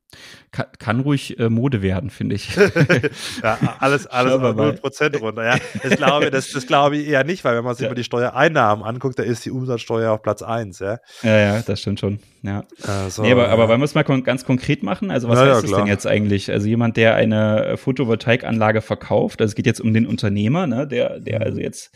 [0.53, 2.55] Kann, kann ruhig äh, Mode werden, finde ich.
[3.43, 5.45] ja, alles, alles auf 0% runter.
[5.45, 7.91] Ja, das glaube, das, das glaube ich eher nicht, weil wenn man sich ja.
[7.91, 10.79] mal die Steuereinnahmen anguckt, da ist die Umsatzsteuer auf Platz 1.
[10.79, 12.21] Ja, ja, ja das stimmt schon.
[12.43, 12.65] Ja.
[12.87, 15.11] Also, nee, aber, aber wollen wir es mal kon ganz konkret machen?
[15.11, 16.51] Also, was ja, heißt ja, das denn jetzt eigentlich?
[16.51, 21.21] Also, jemand, der eine Photovoltaikanlage verkauft, also es geht jetzt um den Unternehmer, ne, der,
[21.21, 21.91] der also jetzt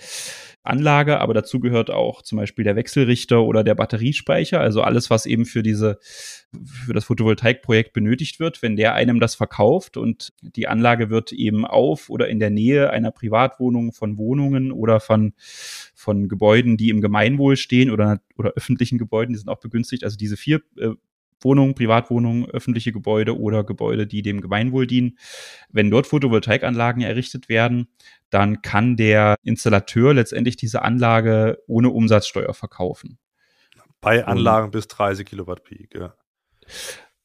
[0.62, 5.24] Anlage, aber dazu gehört auch zum Beispiel der Wechselrichter oder der Batteriespeicher, also alles, was
[5.24, 8.60] eben für diese, für das Photovoltaikprojekt benötigt wird.
[8.60, 12.90] Wenn der einem das verkauft und die Anlage wird eben auf oder in der Nähe
[12.90, 15.32] einer Privatwohnung, von Wohnungen oder von,
[15.94, 20.04] von Gebäuden, die im Gemeinwohl stehen oder, oder öffentlichen Gebäuden, die sind auch begünstigt.
[20.04, 20.90] Also diese vier äh,
[21.42, 25.18] Wohnungen, Privatwohnungen, öffentliche Gebäude oder Gebäude, die dem Gemeinwohl dienen.
[25.68, 27.88] Wenn dort Photovoltaikanlagen errichtet werden,
[28.30, 33.18] dann kann der Installateur letztendlich diese Anlage ohne Umsatzsteuer verkaufen.
[34.00, 36.14] Bei Anlagen Und, bis 30 Kilowatt Peak, ja.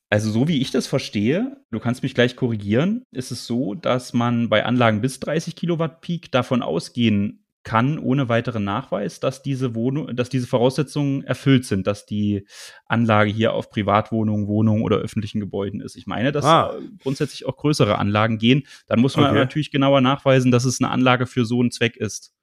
[0.10, 4.14] Also so wie ich das verstehe, du kannst mich gleich korrigieren, ist es so, dass
[4.14, 9.76] man bei Anlagen bis 30 Kilowatt Peak davon ausgehen kann, ohne weiteren Nachweis, dass diese
[9.76, 12.48] Wohnung, dass diese Voraussetzungen erfüllt sind, dass die
[12.86, 15.96] Anlage hier auf Privatwohnungen, Wohnungen oder öffentlichen Gebäuden ist.
[15.98, 16.76] Ich meine, dass ah.
[17.02, 18.68] grundsätzlich auch größere Anlagen gehen.
[18.88, 19.40] Dann muss man okay.
[19.40, 22.34] natürlich genauer nachweisen, dass es eine Anlage für so einen Zweck ist.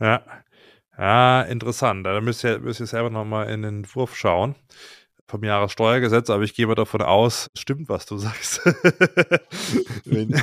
[0.00, 0.22] Ja.
[0.96, 2.06] Ja, interessant.
[2.06, 4.54] Da müsst ihr, müsst ihr selber nochmal in den Entwurf schauen
[5.28, 8.62] vom Jahressteuergesetz, aber ich gehe mal davon aus, stimmt, was du sagst.
[10.06, 10.34] wenn,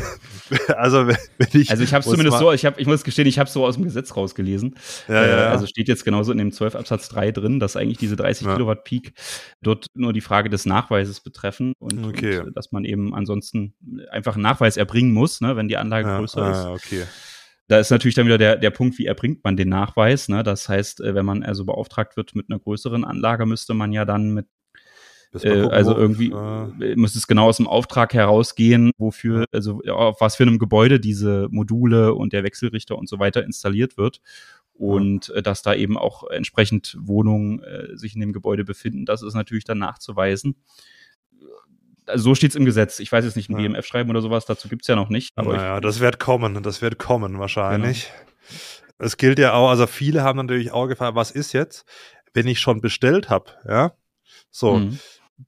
[0.77, 1.17] also wenn,
[1.53, 3.65] ich also ich habe es zumindest so, ich habe, ich muss gestehen, ich habe so
[3.65, 4.75] aus dem Gesetz rausgelesen.
[5.07, 5.49] Ja, äh, ja.
[5.49, 8.53] Also steht jetzt genauso in dem 12 Absatz 3 drin, dass eigentlich diese 30 ja.
[8.53, 9.13] Kilowatt Peak
[9.61, 12.39] dort nur die Frage des Nachweises betreffen und, okay.
[12.39, 13.73] und dass man eben ansonsten
[14.11, 16.85] einfach einen Nachweis erbringen muss, ne, wenn die Anlage größer ah, ist.
[16.85, 17.03] Okay.
[17.67, 20.29] Da ist natürlich dann wieder der, der Punkt, wie erbringt man den Nachweis.
[20.29, 20.43] Ne?
[20.43, 24.05] Das heißt, äh, wenn man also beauftragt wird mit einer größeren Anlage, müsste man ja
[24.05, 24.45] dann mit
[25.43, 30.35] gucken, also irgendwie äh, muss es genau aus dem Auftrag herausgehen, wofür, also auf was
[30.35, 34.21] für einem Gebäude diese Module und der Wechselrichter und so weiter installiert wird.
[34.73, 39.21] Und äh, dass da eben auch entsprechend Wohnungen äh, sich in dem Gebäude befinden, das
[39.21, 40.55] ist natürlich dann nachzuweisen.
[42.05, 42.99] Also so steht es im Gesetz.
[42.99, 43.67] Ich weiß jetzt nicht, ein ja.
[43.67, 45.31] BMF schreiben oder sowas, dazu gibt es ja noch nicht.
[45.35, 48.11] Aber naja, das wird kommen, das wird kommen wahrscheinlich.
[48.11, 48.59] Genau.
[48.97, 51.85] Es gilt ja auch, also viele haben natürlich auch gefragt, was ist jetzt,
[52.33, 53.93] wenn ich schon bestellt habe, ja?
[54.51, 54.99] So, mhm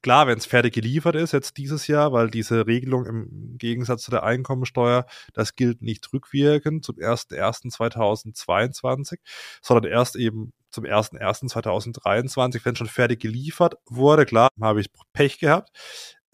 [0.02, 4.12] klar, wenn es fertig geliefert ist, jetzt dieses Jahr, weil diese Regelung im Gegensatz zu
[4.12, 9.18] der Einkommensteuer, das gilt nicht rückwirkend zum 01.01.2022,
[9.62, 14.26] sondern erst eben zum 01.01.2023, wenn schon fertig geliefert wurde.
[14.26, 15.70] Klar, habe ich Pech gehabt.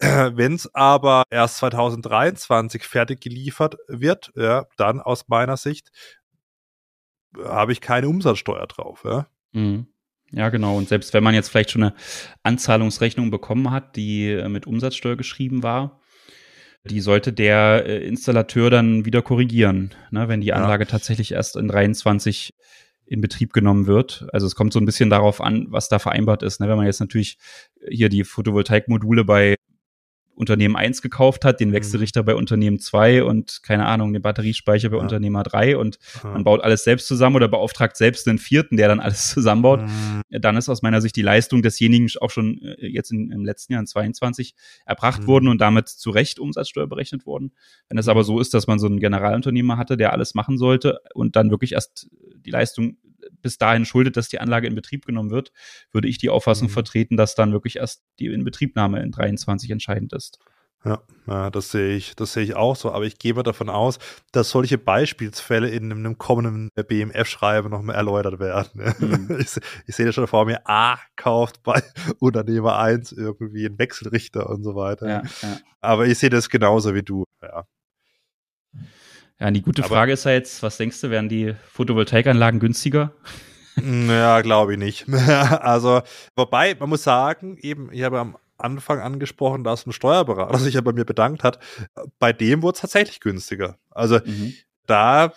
[0.00, 5.92] Wenn es aber erst 2023 fertig geliefert wird, ja, dann aus meiner Sicht
[7.38, 9.02] habe ich keine Umsatzsteuer drauf.
[9.04, 9.28] Ja.
[9.52, 9.86] Mhm.
[10.36, 10.76] Ja, genau.
[10.76, 11.94] Und selbst wenn man jetzt vielleicht schon eine
[12.42, 16.00] Anzahlungsrechnung bekommen hat, die äh, mit Umsatzsteuer geschrieben war,
[16.84, 20.90] die sollte der äh, Installateur dann wieder korrigieren, ne, wenn die Anlage ja.
[20.90, 22.50] tatsächlich erst in 23
[23.06, 24.26] in Betrieb genommen wird.
[24.32, 26.60] Also es kommt so ein bisschen darauf an, was da vereinbart ist.
[26.60, 26.68] Ne?
[26.68, 27.36] Wenn man jetzt natürlich
[27.88, 29.56] hier die Photovoltaikmodule bei
[30.34, 31.74] Unternehmen 1 gekauft hat, den mhm.
[31.74, 35.02] Wechselrichter bei Unternehmen 2 und keine Ahnung, den Batteriespeicher bei ja.
[35.02, 36.30] Unternehmer 3 und ja.
[36.30, 40.22] man baut alles selbst zusammen oder beauftragt selbst einen vierten, der dann alles zusammenbaut, mhm.
[40.30, 43.72] dann ist aus meiner Sicht die Leistung desjenigen auch schon äh, jetzt in, im letzten
[43.72, 44.54] Jahr in 22
[44.86, 45.26] erbracht mhm.
[45.26, 47.52] worden und damit zu Recht Umsatzsteuer berechnet worden.
[47.88, 48.26] Wenn es aber mhm.
[48.26, 51.72] so ist, dass man so einen Generalunternehmer hatte, der alles machen sollte und dann wirklich
[51.72, 52.08] erst
[52.44, 52.98] die Leistung
[53.42, 55.52] bis dahin schuldet, dass die Anlage in Betrieb genommen wird,
[55.92, 56.72] würde ich die Auffassung mhm.
[56.72, 60.38] vertreten, dass dann wirklich erst die Inbetriebnahme in 23 entscheidend ist.
[60.84, 63.70] Ja, ja, das sehe ich, das sehe ich auch so, aber ich gehe mal davon
[63.70, 63.98] aus,
[64.32, 68.94] dass solche Beispielsfälle in einem kommenden BMF-Schreiben nochmal erläutert werden.
[68.98, 69.38] Mhm.
[69.40, 71.82] Ich, ich, sehe das schon vor mir, A kauft bei
[72.18, 75.08] Unternehmer 1 irgendwie einen Wechselrichter und so weiter.
[75.08, 75.58] Ja, ja.
[75.80, 77.64] Aber ich sehe das genauso wie du, ja.
[79.40, 83.12] Ja, die gute Frage ist ja jetzt, was denkst du, werden die Photovoltaikanlagen günstiger?
[83.76, 85.08] Naja, glaube ich nicht.
[85.08, 86.02] also,
[86.36, 90.80] wobei, man muss sagen, eben, ich habe am Anfang angesprochen, dass ein Steuerberater sich ja
[90.80, 91.58] bei mir bedankt hat.
[92.20, 93.76] Bei dem wurde es tatsächlich günstiger.
[93.90, 94.54] Also, mhm.
[94.86, 95.32] da,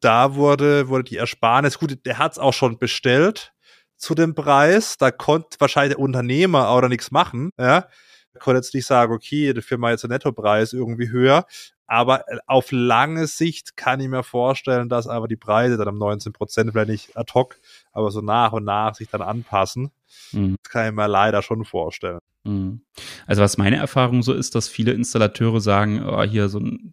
[0.00, 3.54] da wurde, wurde die Ersparnis, gut, der hat es auch schon bestellt
[3.96, 4.98] zu dem Preis.
[4.98, 7.86] Da konnte wahrscheinlich der Unternehmer auch da nichts machen, ja.
[8.34, 11.46] Er konnte jetzt nicht sagen, okay, dafür mal jetzt der Nettopreis irgendwie höher.
[11.88, 15.98] Aber äh, auf lange Sicht kann ich mir vorstellen, dass aber die Preise dann um
[15.98, 17.58] 19 Prozent, vielleicht nicht ad hoc,
[17.92, 19.90] aber so nach und nach sich dann anpassen.
[20.32, 20.56] Mhm.
[20.62, 22.20] Das kann ich mir leider schon vorstellen.
[22.44, 22.82] Mhm.
[23.26, 26.92] Also was meine Erfahrung so ist, dass viele Installateure sagen, oh, hier so ein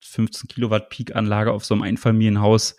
[0.00, 2.76] 15 Kilowatt Peak-Anlage auf so einem Einfamilienhaus,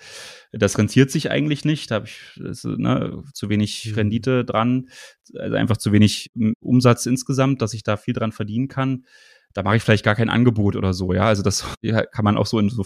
[0.51, 1.91] das rentiert sich eigentlich nicht.
[1.91, 3.93] Da habe ich das, ne, zu wenig mhm.
[3.93, 4.89] Rendite dran,
[5.37, 9.05] also einfach zu wenig Umsatz insgesamt, dass ich da viel dran verdienen kann
[9.53, 11.25] da mache ich vielleicht gar kein Angebot oder so, ja.
[11.25, 11.65] Also das
[12.11, 12.85] kann man auch so in, so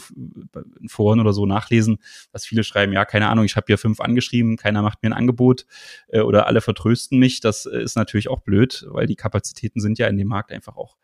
[0.80, 1.97] in Foren oder so nachlesen,
[2.32, 5.13] dass viele schreiben, ja, keine Ahnung, ich habe hier fünf angeschrieben, keiner macht mir ein
[5.13, 5.65] Angebot
[6.08, 7.39] äh, oder alle vertrösten mich.
[7.39, 10.78] Das äh, ist natürlich auch blöd, weil die Kapazitäten sind ja in dem Markt einfach
[10.78, 10.97] auch,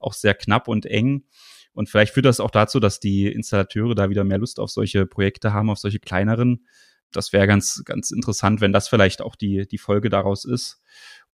[0.00, 1.24] auch sehr knapp und eng.
[1.72, 5.04] Und vielleicht führt das auch dazu, dass die Installateure da wieder mehr Lust auf solche
[5.04, 6.66] Projekte haben, auf solche kleineren.
[7.12, 10.82] Das wäre ganz, ganz interessant, wenn das vielleicht auch die, die Folge daraus ist.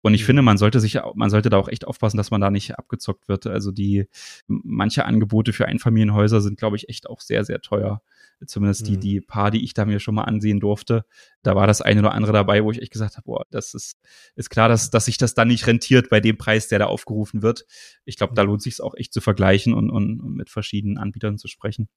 [0.03, 0.27] Und ich mhm.
[0.27, 3.29] finde, man sollte sich, man sollte da auch echt aufpassen, dass man da nicht abgezockt
[3.29, 3.47] wird.
[3.47, 4.09] Also die,
[4.47, 8.03] manche Angebote für Einfamilienhäuser sind, glaube ich, echt auch sehr, sehr teuer.
[8.45, 9.01] Zumindest die, mhm.
[9.01, 11.05] die paar, die ich da mir schon mal ansehen durfte.
[11.43, 13.97] Da war das eine oder andere dabei, wo ich echt gesagt habe, boah, das ist,
[14.35, 17.43] ist klar, dass, dass sich das dann nicht rentiert bei dem Preis, der da aufgerufen
[17.43, 17.65] wird.
[18.05, 18.49] Ich glaube, da mhm.
[18.49, 21.89] lohnt sich es auch echt zu vergleichen und, und, und mit verschiedenen Anbietern zu sprechen.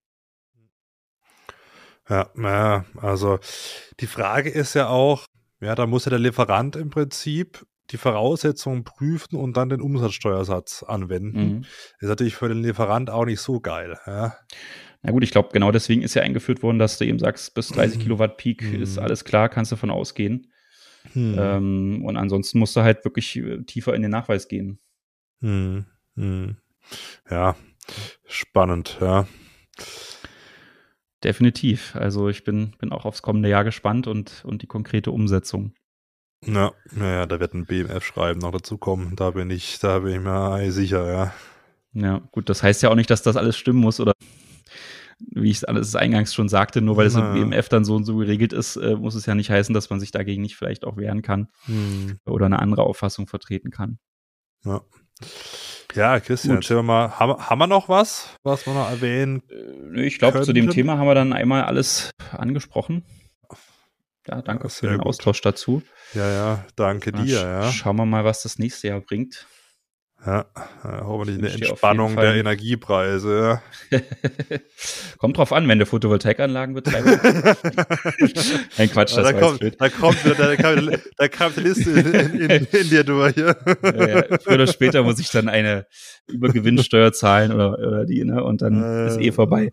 [2.08, 3.40] Ja, ja, also
[4.00, 5.26] die Frage ist ja auch,
[5.60, 10.84] ja, da muss ja der Lieferant im Prinzip die Voraussetzungen prüfen und dann den Umsatzsteuersatz
[10.84, 11.58] anwenden.
[11.58, 11.66] Mhm.
[12.00, 13.98] Ist natürlich für den Lieferant auch nicht so geil.
[14.08, 14.36] Ja.
[15.04, 17.70] Na gut, ich glaube, genau deswegen ist ja eingeführt worden, dass du eben sagst, bis
[17.70, 18.04] 30 mhm.
[18.04, 18.82] Kilowatt Peak mhm.
[18.82, 20.52] ist alles klar, kannst du davon ausgehen.
[21.14, 21.36] Mhm.
[21.38, 24.80] Ähm, und ansonsten musst du halt wirklich äh, tiefer in den Nachweis gehen.
[25.42, 25.86] Mhm.
[26.16, 26.58] Mhm.
[27.30, 27.56] Ja,
[28.26, 29.28] spannend, ja.
[31.24, 31.96] Definitiv.
[31.96, 35.74] Also ich bin, bin auch aufs kommende Jahr gespannt und, und die konkrete Umsetzung.
[36.44, 39.16] Ja, naja, da wird ein BMF-Schreiben noch dazu kommen.
[39.16, 41.34] Da bin ich, da bin ich mir sicher, ja.
[41.94, 44.14] Ja, gut, das heißt ja auch nicht, dass das alles stimmen muss oder
[45.20, 48.04] wie ich es alles eingangs schon sagte, nur weil es im BMF dann so und
[48.04, 50.84] so geregelt ist, äh, muss es ja nicht heißen, dass man sich dagegen nicht vielleicht
[50.86, 52.20] auch wehren kann hm.
[52.26, 53.98] oder eine andere Auffassung vertreten kann.
[54.66, 54.82] Ja.
[55.94, 59.42] Ja, Christian, erzähl mal, haben, haben wir noch was, was wir noch erwähnen?
[59.50, 63.06] Äh, ich glaube, zu dem Thema haben wir dann einmal alles angesprochen.
[64.28, 65.08] Ja, danke für den gut.
[65.08, 65.84] Austausch dazu.
[66.14, 67.42] Ja, ja, danke dir.
[67.42, 67.72] Ja.
[67.72, 69.46] Schauen wir mal, was das nächste Jahr bringt.
[70.26, 70.46] Ja,
[70.84, 73.62] hoffentlich eine Entspannung der Energiepreise.
[75.20, 77.20] kommt drauf an, wenn du Photovoltaikanlagen betreibst.
[78.78, 83.04] Ein Quatsch, das da, kommt, da kommt wieder der, der Kapitalist in, in, in, dir
[83.04, 83.36] durch.
[83.36, 85.86] Ja, ja, früher oder später muss ich dann eine
[86.28, 88.44] Übergewinnsteuer zahlen oder, oder die, ne?
[88.44, 89.72] Und dann äh, ist eh vorbei.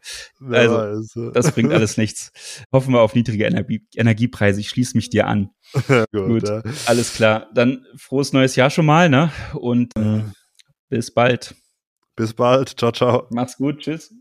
[0.51, 2.33] Also, das bringt alles nichts.
[2.73, 4.61] Hoffen wir auf niedrige Energie, Energiepreise.
[4.61, 5.51] Ich schließe mich dir an.
[5.73, 6.63] Gut, Gut ja.
[6.87, 7.49] alles klar.
[7.55, 9.31] Dann frohes neues Jahr schon mal, ne?
[9.55, 10.23] Und äh,
[10.93, 11.55] bis bald.
[12.17, 12.79] Bis bald.
[12.79, 13.27] Ciao, ciao.
[13.31, 13.79] Mach's gut.
[13.79, 14.15] Tschüss.